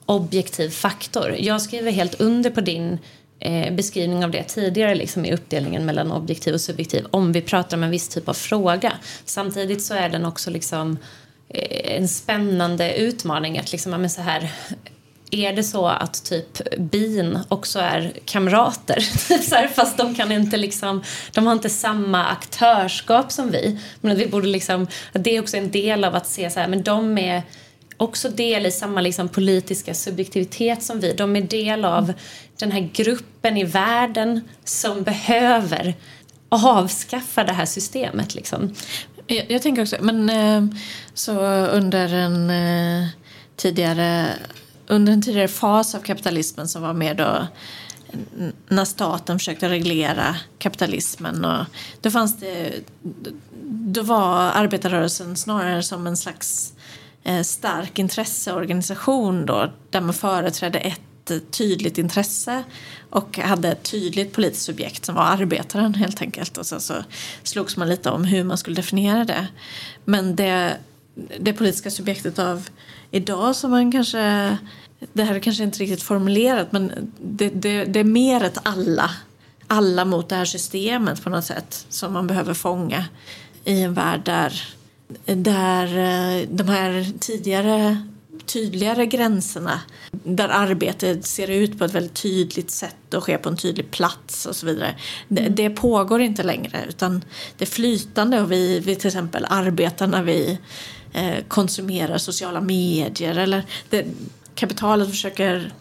[0.06, 1.36] objektiv faktor?
[1.40, 3.00] Jag skriver helt under på din
[3.40, 7.78] eh, beskrivning av det tidigare liksom, i uppdelningen mellan objektiv och subjektiv om vi pratar
[7.78, 8.94] om en viss typ av fråga.
[9.26, 10.98] Samtidigt så är den också liksom
[11.50, 14.52] eh, en spännande utmaning att liksom, men så här
[15.32, 18.96] är det så att typ bin också är kamrater?
[19.28, 23.80] Typ så här, fast de kan inte liksom, de har inte samma aktörskap som vi.
[24.02, 26.60] Men att vi borde liksom, att det är också en del av att se så
[26.60, 27.44] här, men de är
[27.98, 31.14] också del i samma liksom politiska subjektivitet som vi.
[31.14, 32.14] De är del av
[32.60, 35.96] den här gruppen i världen som behöver
[36.50, 38.36] avskaffa det här systemet.
[38.36, 38.74] Liksom.
[39.28, 40.80] Jag, jag tänker också, men eh,
[41.14, 43.08] så under en eh,
[43.56, 44.26] tidigare
[44.88, 47.48] under en tidigare fas av kapitalismen som var mer då
[48.68, 51.46] när staten försökte reglera kapitalismen.
[51.46, 51.66] Och
[52.02, 52.74] då, fanns det,
[53.64, 56.74] då var arbetarrörelsen snarare som en slags
[57.24, 61.02] eh, stark intresseorganisation då, där man företrädde ett
[61.52, 62.64] tydligt intresse
[63.10, 66.58] och hade ett tydligt politiskt subjekt som var arbetaren helt enkelt.
[66.58, 66.94] Och sen så
[67.44, 69.48] slogs man lite om hur man skulle definiera det.
[70.06, 70.78] Men det,
[71.40, 72.70] det politiska subjektet av
[73.12, 74.58] idag som man kanske
[75.14, 79.12] det här är kanske inte riktigt formulerat men det, det, det, är mer ett alla.
[79.68, 83.06] Alla mot det här systemet på något sätt som man behöver fånga
[83.64, 84.64] i en värld där,
[85.26, 87.98] där eh, de här tidigare
[88.46, 93.58] tydligare gränserna där arbetet ser ut på ett väldigt tydligt sätt och sker på en
[93.58, 94.96] tydlig plats och så vidare.
[95.28, 95.56] Det, mm.
[95.56, 97.24] det pågår inte längre utan
[97.58, 100.60] det är flytande och vi, vi till exempel arbetar när vi
[101.48, 104.06] konsumerar sociala medier eller det,
[104.56, 105.74] kapitalet försöker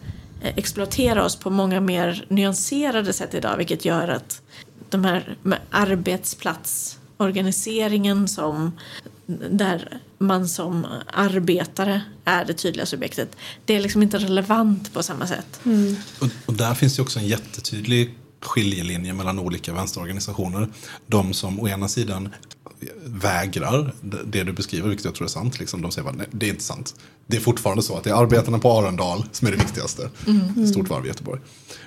[0.42, 4.42] eh, exploatera oss på många mer nyanserade sätt idag vilket gör att
[4.88, 5.36] de här
[5.70, 8.72] arbetsplatsorganiseringen som
[9.50, 13.36] där man som arbetare är det tydliga subjektet.
[13.64, 15.60] Det är liksom inte relevant på samma sätt.
[15.64, 15.96] Mm.
[16.20, 20.68] Och, och, där finns det också en jättetydlig skiljelinje mellan olika vänsterorganisationer.
[21.06, 22.28] De som å ena sidan
[23.04, 23.92] vägrar
[24.24, 25.58] det du beskriver, vilket jag tror är sant.
[25.58, 26.94] Liksom, de säger att det är inte sant.
[27.26, 30.10] Det är fortfarande så att det är arbetarna på Arendal som är det viktigaste.
[30.26, 30.66] Mm.
[30.66, 31.40] Stort varv i Göteborg.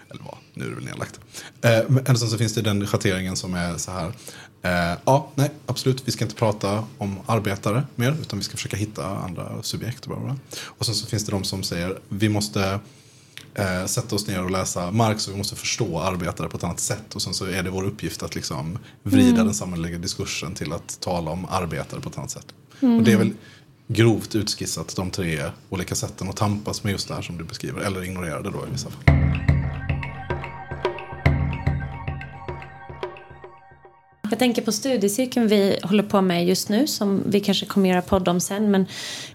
[0.10, 1.20] Eller vad, nu är det väl nedlagt.
[1.62, 4.14] Eh, men sen så finns det den schatteringen som är så här.
[4.62, 8.78] Eh, ja, nej, absolut, vi ska inte prata om arbetare mer, utan vi ska försöka
[8.78, 10.06] hitta andra subjekt.
[10.06, 10.36] Och, bla bla.
[10.64, 12.80] och sen så finns det de som säger, vi måste
[13.60, 16.80] eh, sätta oss ner och läsa Marx och vi måste förstå arbetare på ett annat
[16.80, 17.16] sätt.
[17.16, 19.46] Och sen så är det vår uppgift att liksom vrida mm.
[19.46, 22.46] den samhälleliga diskursen till att tala om arbetare på ett annat sätt.
[22.82, 22.98] Mm.
[22.98, 23.34] Och det är väl
[23.88, 27.82] grovt utskissat de tre olika sätten att tampas med just det här som du beskriver.
[27.82, 29.59] Eller ignorera det då i vissa fall.
[34.30, 38.02] Jag tänker på studiecirkeln vi håller på med just nu som vi kanske kommer göra
[38.02, 38.72] podd om sen.
[38.72, 38.86] Men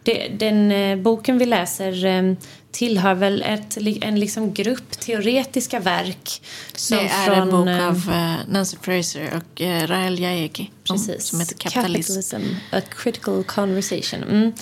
[0.03, 2.35] det, den eh, boken vi läser eh,
[2.71, 6.43] tillhör väl ett, en liksom grupp teoretiska verk.
[6.77, 8.11] Som det är från, en bok eh, av
[8.49, 12.13] Nancy Fraser och Rael Jaegi precis, som heter Capitalism.
[12.13, 14.23] Capitalism A Critical Conversation.
[14.23, 14.53] Mm.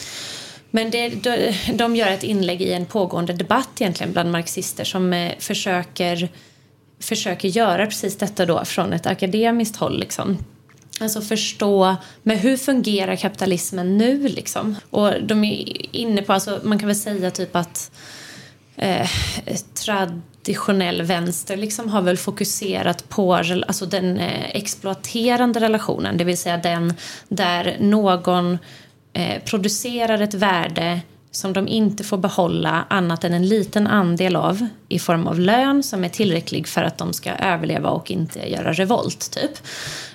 [0.70, 5.30] Men det, de, de gör ett inlägg i en pågående debatt egentligen bland marxister som
[5.38, 6.28] försöker,
[7.02, 9.98] försöker göra precis detta då från ett akademiskt håll.
[9.98, 10.38] Liksom.
[11.00, 14.76] Alltså förstå, men hur fungerar kapitalismen nu liksom?
[14.90, 17.90] Och de är inne på, alltså man kan väl säga typ att
[18.76, 19.08] eh,
[19.74, 26.56] traditionell vänster liksom har väl fokuserat på alltså den eh, exploaterande relationen, det vill säga
[26.56, 26.94] den
[27.28, 28.58] där någon
[29.12, 31.00] eh, producerar ett värde
[31.32, 35.82] som de inte får behålla annat än en liten andel av i form av lön
[35.82, 39.30] som är tillräcklig för att de ska överleva och inte göra revolt.
[39.30, 39.66] typ.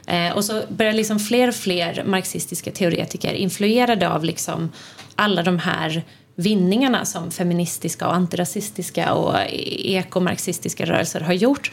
[0.07, 4.71] Eh, och så börjar liksom fler och fler marxistiska teoretiker influerade av liksom
[5.15, 6.03] alla de här
[6.39, 11.71] vinningarna som feministiska och antirasistiska och ekomarxistiska rörelser har gjort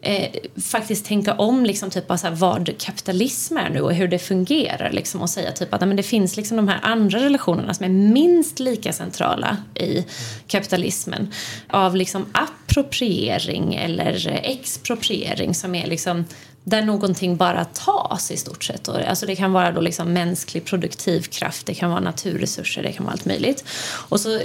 [0.00, 0.30] eh,
[0.62, 5.22] faktiskt tänka om liksom, typ, alltså, vad kapitalism är nu och hur det fungerar liksom,
[5.22, 8.60] och säga typ, att men det finns liksom, de här andra relationerna som är minst
[8.60, 10.04] lika centrala i
[10.46, 11.32] kapitalismen
[11.68, 16.24] av liksom, appropriering eller expropriering som är liksom,
[16.68, 18.88] där någonting bara tas i stort sett.
[18.88, 23.04] Alltså det kan vara då liksom mänsklig produktiv kraft, det kan vara naturresurser, det kan
[23.04, 23.64] vara allt möjligt.
[24.08, 24.42] Och så eh,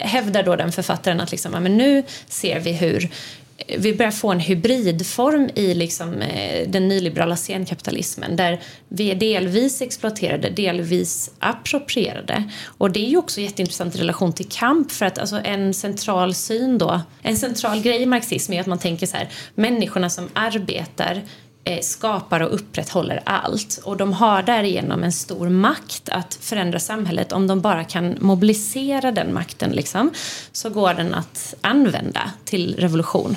[0.00, 3.10] hävdar då den författaren att liksom, men nu ser vi hur
[3.56, 9.14] eh, vi börjar få en hybridform i liksom, eh, den nyliberala scenkapitalismen där vi är
[9.14, 12.50] delvis exploaterade, delvis approprierade.
[12.78, 16.34] Och det är ju också jätteintressant i relation till kamp för att alltså, en central
[16.34, 20.28] syn då, en central grej i marxism är att man tänker så här, människorna som
[20.34, 21.22] arbetar
[21.66, 23.80] Eh, skapar och upprätthåller allt.
[23.84, 27.32] Och de har därigenom en stor makt att förändra samhället.
[27.32, 30.10] Om de bara kan mobilisera den makten liksom,
[30.52, 33.36] så går den att använda till revolution.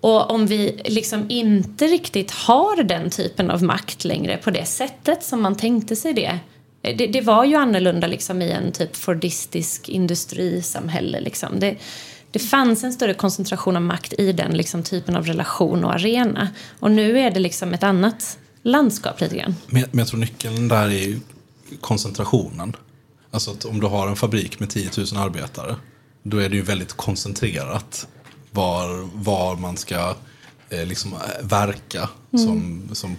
[0.00, 5.22] Och om vi liksom inte riktigt har den typen av makt längre på det sättet
[5.22, 6.38] som man tänkte sig det
[6.82, 11.20] eh, det, det, var ju annorlunda liksom i en typ fordistisk industrisamhälle.
[11.20, 11.60] Liksom.
[11.60, 11.76] Det,
[12.34, 16.48] det fanns en större koncentration av makt i den liksom, typen av relation och arena.
[16.80, 19.54] Och nu är det liksom ett annat landskap lite grann.
[19.66, 21.20] Men, men jag tror nyckeln där är
[21.80, 22.76] koncentrationen.
[23.30, 25.76] Alltså att om du har en fabrik med 10 000 arbetare,
[26.22, 28.06] då är det ju väldigt koncentrerat
[28.50, 30.16] var, var man ska
[30.68, 32.46] eh, liksom, eh, verka mm.
[32.46, 33.16] som, som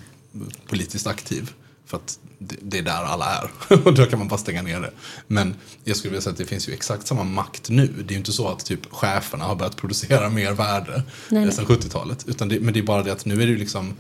[0.68, 1.51] politiskt aktiv.
[1.86, 3.49] För att det, är där alla är.
[3.88, 4.91] och då kan man bara stänga ner det.
[5.27, 7.88] Men jag skulle vilja säga att det finns ju exakt samma makt nu.
[7.88, 11.65] Det är ju inte så att typ cheferna har börjat producera mer värde nej, sedan
[11.65, 12.25] 70-talet.
[12.27, 13.93] Utan det, men det är bara det att nu är det ju liksom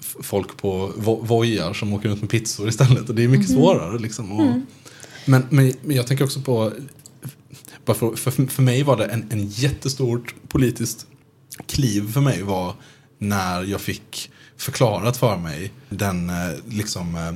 [0.00, 3.08] folk på vo vojar som åker runt med pizzor istället.
[3.08, 3.60] Och det är mycket mm.
[3.60, 4.32] svårare liksom.
[4.32, 4.66] Och, mm.
[5.24, 6.72] men, men, men jag tänker också på
[7.84, 11.06] bara för, för, för mig var det en, en jättestort politiskt
[11.66, 12.74] kliv för mig var
[13.18, 17.28] när jag fick förklarat för mig den, eh, liksom, eh,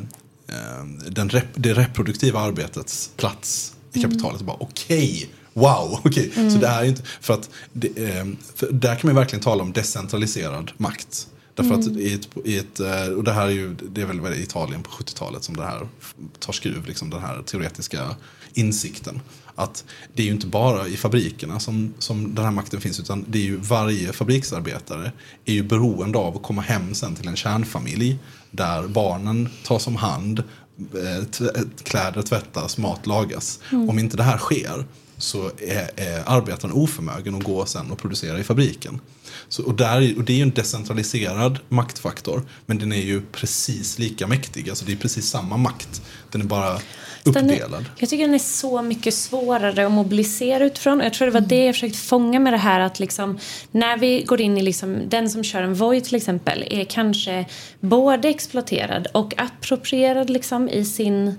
[0.56, 4.10] eh, den rep, det reproduktiva arbetets plats i mm.
[4.10, 4.40] kapitalet.
[4.46, 4.56] Mm.
[4.60, 6.30] Okej, okay, wow, okay.
[6.36, 6.50] Mm.
[6.50, 7.90] Så det är inte, för att det,
[8.54, 11.28] för där kan man verkligen tala om decentraliserad makt.
[11.54, 11.80] Därför mm.
[11.80, 12.80] att i ett, i ett,
[13.16, 15.88] och det här är ju, det är väl Italien på 70-talet som det här
[16.38, 18.16] tar skruv, liksom den här teoretiska
[18.54, 19.20] insikten.
[19.56, 19.84] Att
[20.14, 23.38] det är ju inte bara i fabrikerna som, som den här makten finns utan det
[23.38, 25.12] är ju varje fabriksarbetare
[25.44, 28.18] är ju beroende av att komma hem sen till en kärnfamilj
[28.50, 30.38] där barnen tas om hand,
[30.78, 33.60] eh, kläder tvättas, mat lagas.
[33.72, 33.90] Mm.
[33.90, 34.84] Om inte det här sker
[35.18, 39.00] så är, är arbetaren oförmögen att gå sen och producera i fabriken.
[39.48, 43.98] Så, och, där, och det är ju en decentraliserad maktfaktor men den är ju precis
[43.98, 44.68] lika mäktig.
[44.68, 46.02] Alltså det är precis samma makt.
[46.30, 46.78] Den är bara
[47.24, 47.80] uppdelad.
[47.80, 51.00] Är, jag tycker den är så mycket svårare att mobilisera utifrån.
[51.00, 53.38] Jag tror det var det jag försökte fånga med det här att liksom,
[53.70, 57.46] när vi går in i liksom, den som kör en Voi till exempel är kanske
[57.80, 61.34] både exploaterad och approprierad liksom, i sin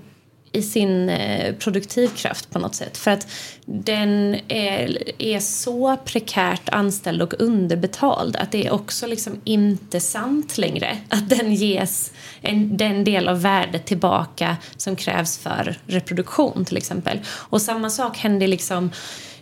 [0.52, 2.96] i sin eh, produktivkraft på något sätt.
[2.96, 3.26] För att
[3.64, 10.58] den är, är så prekärt anställd och underbetald att det är också liksom inte sant
[10.58, 16.76] längre att den ges en, den del av värdet tillbaka som krävs för reproduktion till
[16.76, 17.20] exempel.
[17.26, 18.90] Och samma sak händer liksom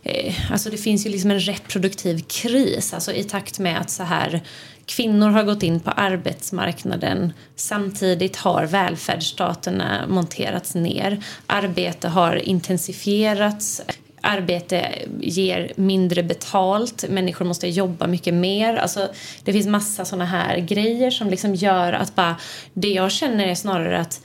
[0.02, 4.02] eh, Alltså det finns ju liksom en reproduktiv kris alltså i takt med att så
[4.02, 4.42] här
[4.87, 7.32] Kvinnor har gått in på arbetsmarknaden.
[7.57, 11.24] Samtidigt har välfärdsstaterna monterats ner.
[11.47, 13.82] Arbete har intensifierats.
[14.20, 14.89] Arbete
[15.20, 17.05] ger mindre betalt.
[17.09, 18.76] Människor måste jobba mycket mer.
[18.76, 19.09] Alltså,
[19.45, 22.37] det finns massa såna här grejer som liksom gör att bara...
[22.72, 24.20] Det jag känner är snarare att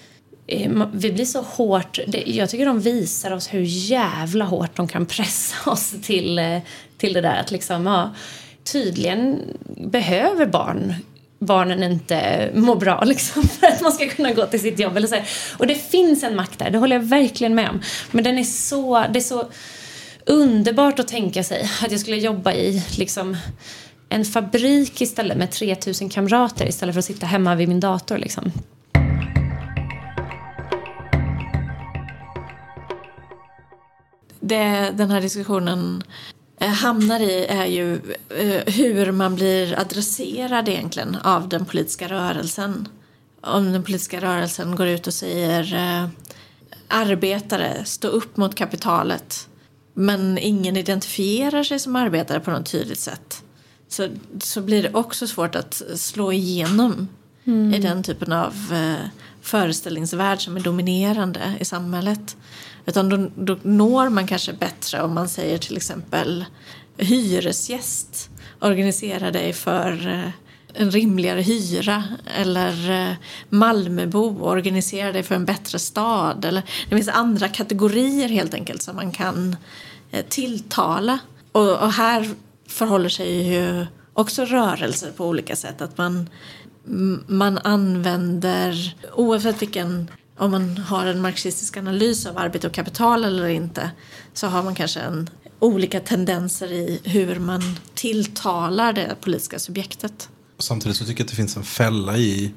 [0.48, 2.00] eh, vi blir så hårt...
[2.26, 6.60] Jag tycker de visar oss hur jävla hårt de kan pressa oss till, eh,
[6.98, 7.40] till det där.
[7.40, 8.14] Att liksom, ja,
[8.64, 9.40] tydligen
[9.78, 10.96] behöver barn
[11.46, 14.98] barnen inte mår bra liksom, för att man ska kunna gå till sitt jobb.
[14.98, 15.30] Eller så här.
[15.58, 17.82] Och det finns en makt där, det håller jag verkligen med om.
[18.12, 19.50] Men den är så, det är så
[20.26, 23.38] underbart att tänka sig att jag skulle jobba i liksom,
[24.10, 28.18] en fabrik istället med 3000 kamrater istället för att sitta hemma vid min dator.
[28.18, 28.52] Liksom.
[34.40, 36.04] Det, den här diskussionen
[36.68, 37.94] hamnar i är ju
[38.30, 42.88] eh, hur man blir adresserad egentligen av den politiska rörelsen.
[43.42, 46.10] Om den politiska rörelsen går ut och säger eh,
[46.88, 49.48] arbetare, stå upp mot kapitalet
[49.94, 53.44] men ingen identifierar sig som arbetare på något tydligt sätt
[53.92, 54.08] så,
[54.40, 57.08] så blir det också svårt att slå igenom
[57.46, 57.74] mm.
[57.74, 58.54] i den typen av
[59.42, 62.38] föreställningsvärld som är dominerande i samhället.
[62.86, 66.46] Utan då, då når man kanske bättre om man säger till exempel
[66.98, 68.30] hyresgäst,
[68.60, 70.30] organisera dig för eh,
[70.74, 72.04] en rimligare hyra
[72.38, 73.16] eller eh,
[73.50, 76.46] Malmöbo, organisera dig för en bättre stad.
[76.46, 79.56] Eller, det finns andra kategorier helt enkelt som man kan
[80.12, 81.20] eh, tilltala.
[81.52, 82.30] Och, och här
[82.68, 85.82] förhåller sig ju också rörelser på olika sätt.
[85.82, 86.30] Att man,
[87.28, 93.48] man använder, oavsett vilken om man har en marxistisk analys av arbete och kapital eller
[93.48, 93.92] inte
[94.34, 95.30] så har man kanske en,
[95.60, 100.30] olika tendenser i hur man tilltalar det politiska subjektet.
[100.60, 102.54] Samtidigt så tycker jag att det finns en fälla i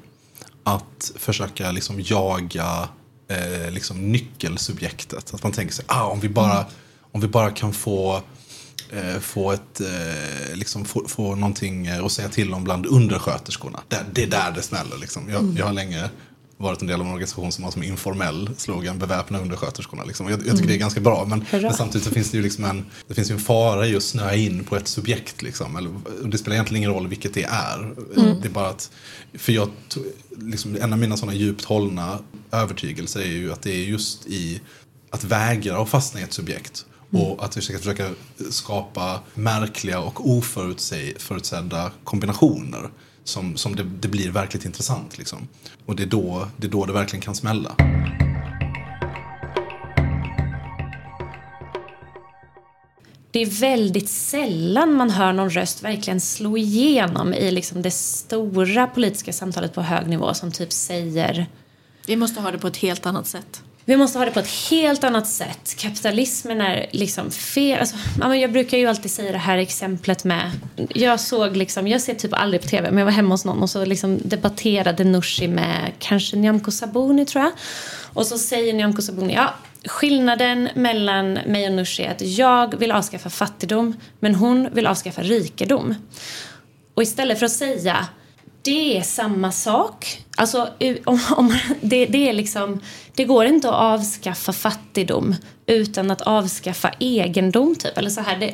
[0.63, 2.89] att försöka liksom jaga
[3.27, 5.33] eh, liksom nyckelsubjektet.
[5.33, 6.65] Att man tänker sig, ah, om, vi bara, mm.
[7.11, 8.21] om vi bara kan få
[8.89, 13.81] eh, få, ett, eh, liksom få, få någonting att säga till om bland undersköterskorna.
[13.87, 14.97] Det, det är där det smäller.
[14.97, 15.29] Liksom.
[15.29, 15.57] Jag, mm.
[15.57, 16.09] jag har länge
[16.57, 20.03] varit en del av en organisation som har som informell slogan beväpna undersköterskorna.
[20.03, 20.29] Liksom.
[20.29, 22.63] Jag, jag tycker det är ganska bra men, men, samtidigt så finns det ju liksom
[22.63, 25.41] en, det finns en fara i att snöa in på ett subjekt.
[25.41, 25.75] Liksom.
[25.75, 25.91] Eller,
[26.23, 27.79] det spelar egentligen ingen roll vilket det är.
[28.17, 28.41] Mm.
[28.41, 28.91] Det är bara att,
[29.33, 29.69] för jag,
[30.37, 32.19] liksom, en av mina sådana djupt hållna
[32.51, 34.61] övertygelser är ju att det är just i
[35.09, 37.39] att vägra att fastna i ett subjekt och mm.
[37.39, 38.09] att vi ska försöka
[38.49, 42.89] skapa märkliga och oförutsedda kombinationer
[43.23, 45.17] som, som det, det, blir verkligt intressant.
[45.17, 45.47] Liksom.
[45.85, 47.75] Och det är, då, det är då det verkligen kan smälla.
[53.35, 58.87] det är väldigt sällan man hör någon röst verkligen slå igenom i liksom det stora
[58.87, 61.47] politiska samtalet på hög nivå som typ säger
[62.07, 63.63] Vi måste ha det på ett helt annat sätt.
[63.87, 65.75] Vi måste ha det på ett helt annat sätt.
[65.77, 67.79] Kapitalismen är liksom fel.
[67.79, 67.95] Alltså,
[68.35, 70.51] jag brukar ju alltid säga det här exemplet med...
[70.89, 73.61] Jag såg liksom, jag ser typ aldrig på tv, men jag var hemma hos någon
[73.61, 77.51] och så liksom debatterade Nooshi med kanske Nyamko Sabuni tror jag.
[78.13, 79.53] Och så säger Nyamko Sabuni, ja
[79.85, 85.21] skillnaden mellan mig och Nooshi är att jag vill avskaffa fattigdom, men hon vill avskaffa
[85.21, 85.95] rikedom.
[86.93, 88.07] Och istället för att säga
[88.61, 90.24] det är samma sak.
[90.37, 90.69] Alltså,
[91.05, 92.81] om, om, det, det, är liksom,
[93.15, 97.75] det går inte att avskaffa fattigdom utan att avskaffa egendom.
[97.75, 97.97] Typ.
[97.97, 98.53] Eller så här, det,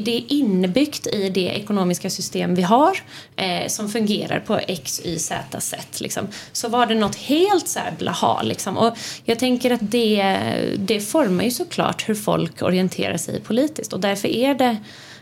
[0.00, 2.98] det är inbyggt i det ekonomiska system vi har
[3.36, 6.00] eh, som fungerar på x, y, z sätt.
[6.00, 6.28] Liksom.
[6.52, 8.42] Så var det något helt så här blaha.
[8.42, 8.76] Liksom.
[8.76, 10.36] Och jag tänker att det,
[10.78, 14.76] det formar ju såklart hur folk orienterar sig politiskt och därför är det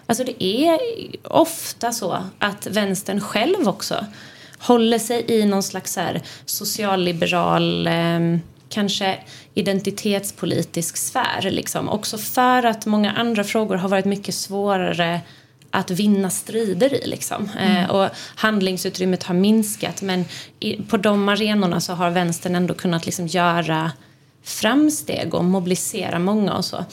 [0.07, 0.79] Alltså det är
[1.23, 4.07] ofta så att vänstern själv också
[4.59, 8.39] håller sig i någon slags här socialliberal, eh,
[8.69, 9.19] kanske
[9.55, 11.51] identitetspolitisk sfär.
[11.51, 11.89] Liksom.
[11.89, 15.21] Också för att många andra frågor har varit mycket svårare
[15.71, 17.07] att vinna strider i.
[17.07, 17.51] Liksom.
[17.59, 17.85] Eh, mm.
[17.85, 20.25] Eh, och handlingsutrymmet har minskat men
[20.61, 23.93] i, på de arenorna så har vänstern ändå kunnat liksom göra
[24.43, 26.85] framsteg och mobilisera många och så.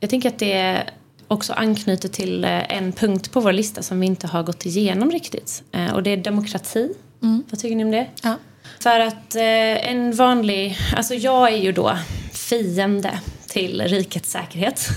[0.00, 0.84] Jag tänker att det
[1.28, 5.10] också anknyter till eh, en punkt på vår lista som vi inte har gått igenom
[5.10, 5.62] riktigt.
[5.72, 6.92] Eh, och det är demokrati.
[7.22, 7.42] Mm.
[7.50, 8.06] Vad tycker ni om det?
[8.22, 8.36] Ja.
[8.80, 10.78] För att eh, en vanlig...
[10.96, 11.98] Alltså jag är ju då
[12.32, 14.88] fiende till rikets säkerhet.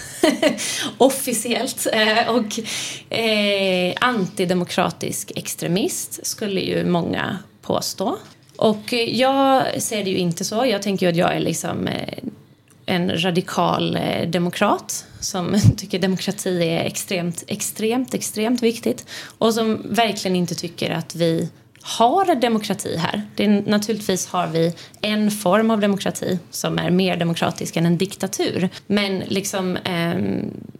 [0.97, 1.87] Officiellt.
[2.27, 2.59] och
[3.17, 8.17] eh, antidemokratisk extremist skulle ju många påstå.
[8.55, 10.65] Och jag ser det ju inte så.
[10.65, 11.89] Jag tänker ju att jag är liksom
[12.89, 19.05] en radikal eh, demokrat som tycker demokrati är extremt, extremt, extremt viktigt
[19.37, 21.49] och som verkligen inte tycker att vi
[21.81, 23.21] har demokrati här.
[23.35, 27.97] Det är, naturligtvis har vi en form av demokrati som är mer demokratisk än en
[27.97, 28.69] diktatur.
[28.87, 30.15] Men liksom, eh,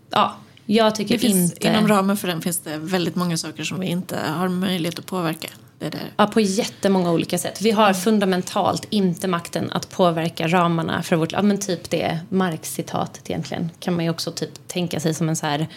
[0.10, 0.36] ja,
[0.66, 1.68] jag tycker finns, inte...
[1.68, 5.05] Inom ramen för den finns det väldigt många saker som vi inte har möjlighet att
[5.05, 5.47] påverka.
[5.80, 6.11] Det där.
[6.17, 7.61] Ja, på jättemånga olika sätt.
[7.61, 11.32] Vi har fundamentalt inte makten att påverka ramarna för vårt...
[11.32, 15.36] Ja, men typ det Marx-citatet egentligen kan man ju också typ tänka sig som en
[15.36, 15.67] så här...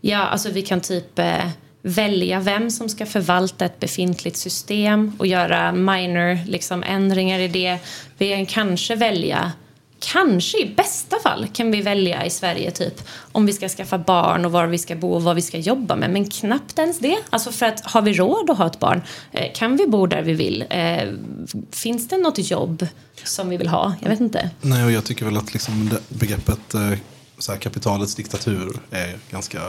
[0.00, 1.48] Ja, alltså vi kan typ eh,
[1.82, 7.78] välja vem som ska förvalta ett befintligt system och göra minor liksom, ändringar i det.
[8.18, 9.52] Vi kan kanske välja
[10.02, 14.44] kanske i bästa fall kan vi välja i Sverige typ om vi ska skaffa barn
[14.44, 16.10] och var vi ska bo och vad vi ska jobba med.
[16.10, 17.18] Men knappt ens det.
[17.30, 19.02] Alltså för att har vi råd att ha ett barn?
[19.32, 20.64] Eh, kan vi bo där vi vill?
[20.70, 21.12] Eh,
[21.70, 22.86] finns det något jobb
[23.24, 23.94] som vi vill ha?
[24.00, 24.50] Jag vet inte.
[24.60, 26.92] Nej, och jag tycker väl att liksom begreppet eh,
[27.38, 29.60] så här, kapitalets diktatur är ganska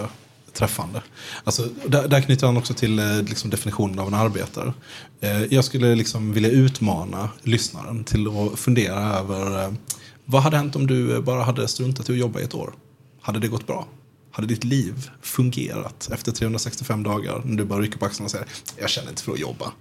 [0.53, 1.01] träffande.
[1.43, 2.95] Alltså, där, där knyter han också till
[3.27, 4.73] liksom, definitionen av en arbetare.
[5.49, 9.73] jag skulle liksom vilja utmana lyssnaren till att fundera över
[10.25, 12.73] vad hade hänt om du bara hade struntat i att jobba i ett år?
[13.21, 13.87] Hade det gått bra?
[14.31, 18.47] Hade ditt liv fungerat efter 365 dagar när du bara rycker på axlarna och säger
[18.77, 19.71] jag känner inte för att jobba?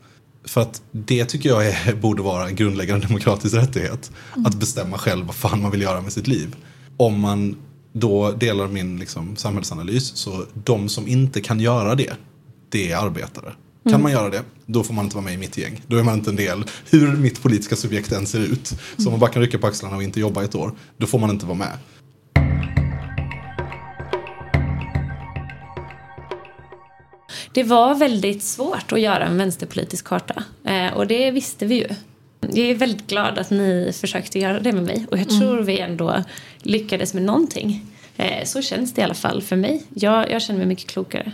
[0.44, 4.12] För att det tycker jag är, borde vara en grundläggande demokratisk rättighet.
[4.34, 4.46] Mm.
[4.46, 6.56] Att bestämma själv vad fan man vill göra med sitt liv.
[6.96, 7.56] Om man
[7.92, 12.12] då delar min liksom, samhällsanalys så de som inte kan göra det,
[12.68, 13.52] det är arbetare.
[13.84, 14.02] Kan mm.
[14.02, 15.82] man göra det, då får man inte vara med i mitt gäng.
[15.86, 18.66] Då är man inte en del, hur mitt politiska subjekt än ser ut.
[18.96, 21.18] Så om man bara kan rycka på axlarna och inte jobba ett år, då får
[21.18, 21.78] man inte vara med.
[27.52, 30.44] Det var väldigt svårt att göra en vänsterpolitisk karta.
[30.64, 31.88] Eh, och det visste vi ju.
[32.40, 35.06] Jag är väldigt glad att ni försökte göra det med mig.
[35.10, 35.40] Och jag mm.
[35.40, 35.64] tror mm.
[35.64, 36.24] vi ändå
[36.58, 37.86] lyckades med någonting.
[38.16, 39.82] Eh, så känns det i alla fall för mig.
[39.94, 41.32] Jag, jag känner mig mycket klokare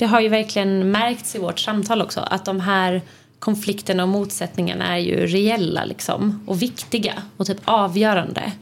[0.00, 3.02] det har ju verkligen märkts i vårt samtal också att de här
[3.38, 8.52] konflikterna och motsättningarna är ju reella liksom, och viktiga och typ avgörande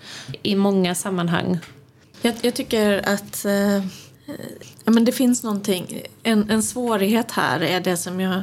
[0.42, 1.58] i många sammanhang.
[2.22, 3.84] Jag, jag tycker att eh,
[4.84, 8.42] ja, men det finns någonting, en, en svårighet här är det som jag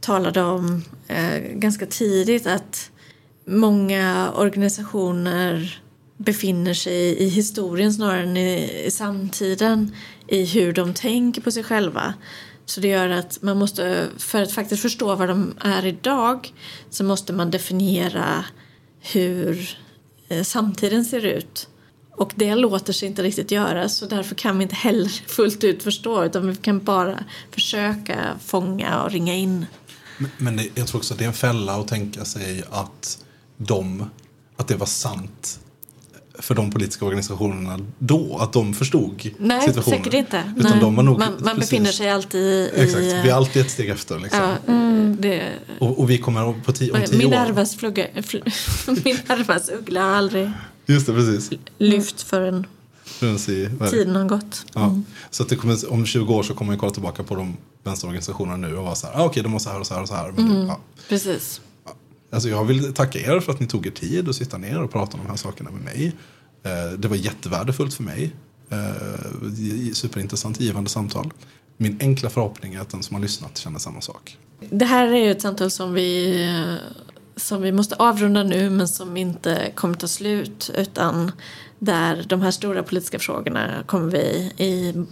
[0.00, 2.90] talade om eh, ganska tidigt att
[3.44, 5.80] många organisationer
[6.16, 9.94] befinner sig i historien snarare än i, i samtiden
[10.30, 12.14] i hur de tänker på sig själva.
[12.66, 16.52] Så det gör att man måste, för att faktiskt förstå vad de är idag
[16.90, 18.44] så måste man definiera
[19.00, 19.78] hur
[20.28, 21.68] eh, samtiden ser ut.
[22.16, 25.82] Och det låter sig inte riktigt göra så därför kan vi inte heller fullt ut
[25.82, 29.66] förstå utan vi kan bara försöka fånga och ringa in.
[30.18, 33.24] Men, men det, jag tror också att det är en fälla att tänka sig att,
[33.56, 34.10] de,
[34.56, 35.60] att det var sant
[36.40, 39.98] för de politiska organisationerna då, att de förstod Nej, situationen.
[39.98, 40.52] säkert inte.
[40.56, 40.80] Utan Nej.
[40.80, 41.70] de var nog, man man precis.
[41.70, 42.70] befinner sig alltid i...
[42.74, 44.18] Exakt, vi är alltid ett steg efter.
[44.18, 44.40] Liksom.
[44.66, 44.74] Ja,
[45.18, 45.42] det,
[45.78, 47.38] Och, och vi kommer på tio, om tio min år...
[47.38, 48.36] arvas flugga, fl,
[49.04, 50.50] min arvas uggla har aldrig
[50.86, 51.50] Just det, precis.
[51.78, 52.66] lyft förrän
[53.90, 54.64] tiden har gått.
[54.74, 55.00] Ja.
[55.30, 58.76] Så att kommer, om 20 år så kommer vi kolla tillbaka på de vänsterorganisationerna nu
[58.76, 60.14] och vara så här, ah, okej de var så här och så här och så
[60.14, 60.32] här.
[60.32, 60.60] Men Mm.
[60.60, 60.80] det, ja.
[61.08, 61.60] Precis.
[62.30, 64.92] Alltså jag vill tacka er för att ni tog er tid att sitta ner och
[64.92, 66.12] prata om de här sakerna med mig.
[66.62, 68.32] Eh, det var jättevärdefullt för mig.
[68.70, 71.32] Eh, superintressant, givande samtal.
[71.76, 74.36] Min enkla förhoppning är att den som har lyssnat känner samma sak.
[74.70, 76.74] Det här är ju ett samtal som vi, eh,
[77.36, 81.32] som vi måste avrunda nu men som inte kommer ta slut utan
[81.82, 85.04] där de här stora politiska frågorna kommer vi i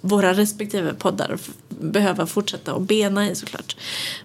[0.00, 3.76] våra respektive poddar behöva fortsätta att bena i såklart.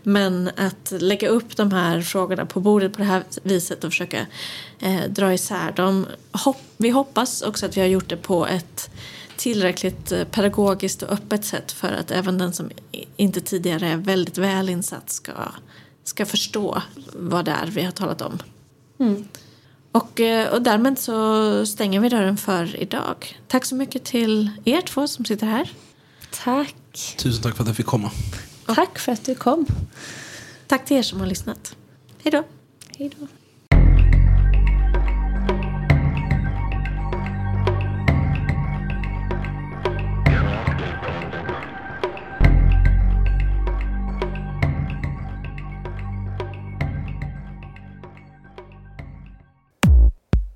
[0.03, 4.25] Men att lägga upp de här frågorna på bordet på det här viset och försöka
[4.79, 6.05] eh, dra isär dem.
[6.31, 8.89] Hopp, vi hoppas också att vi har gjort det på ett
[9.37, 12.69] tillräckligt eh, pedagogiskt och öppet sätt för att även den som
[13.17, 15.33] inte tidigare är väldigt väl insatt ska,
[16.03, 16.81] ska förstå
[17.13, 18.39] vad det är vi har talat om.
[18.99, 19.27] Mm.
[19.95, 23.39] Och, eh, och därmed så stänger vi dörren för idag.
[23.47, 25.71] Tack så mycket till er två som sitter här.
[26.43, 27.15] Tack.
[27.17, 28.11] Tusen tack för att jag fick komma.
[28.65, 29.65] Tack för att du kom.
[30.67, 31.75] Tack till er som har lyssnat.
[32.23, 32.43] Hej då.
[32.97, 33.27] Hej då.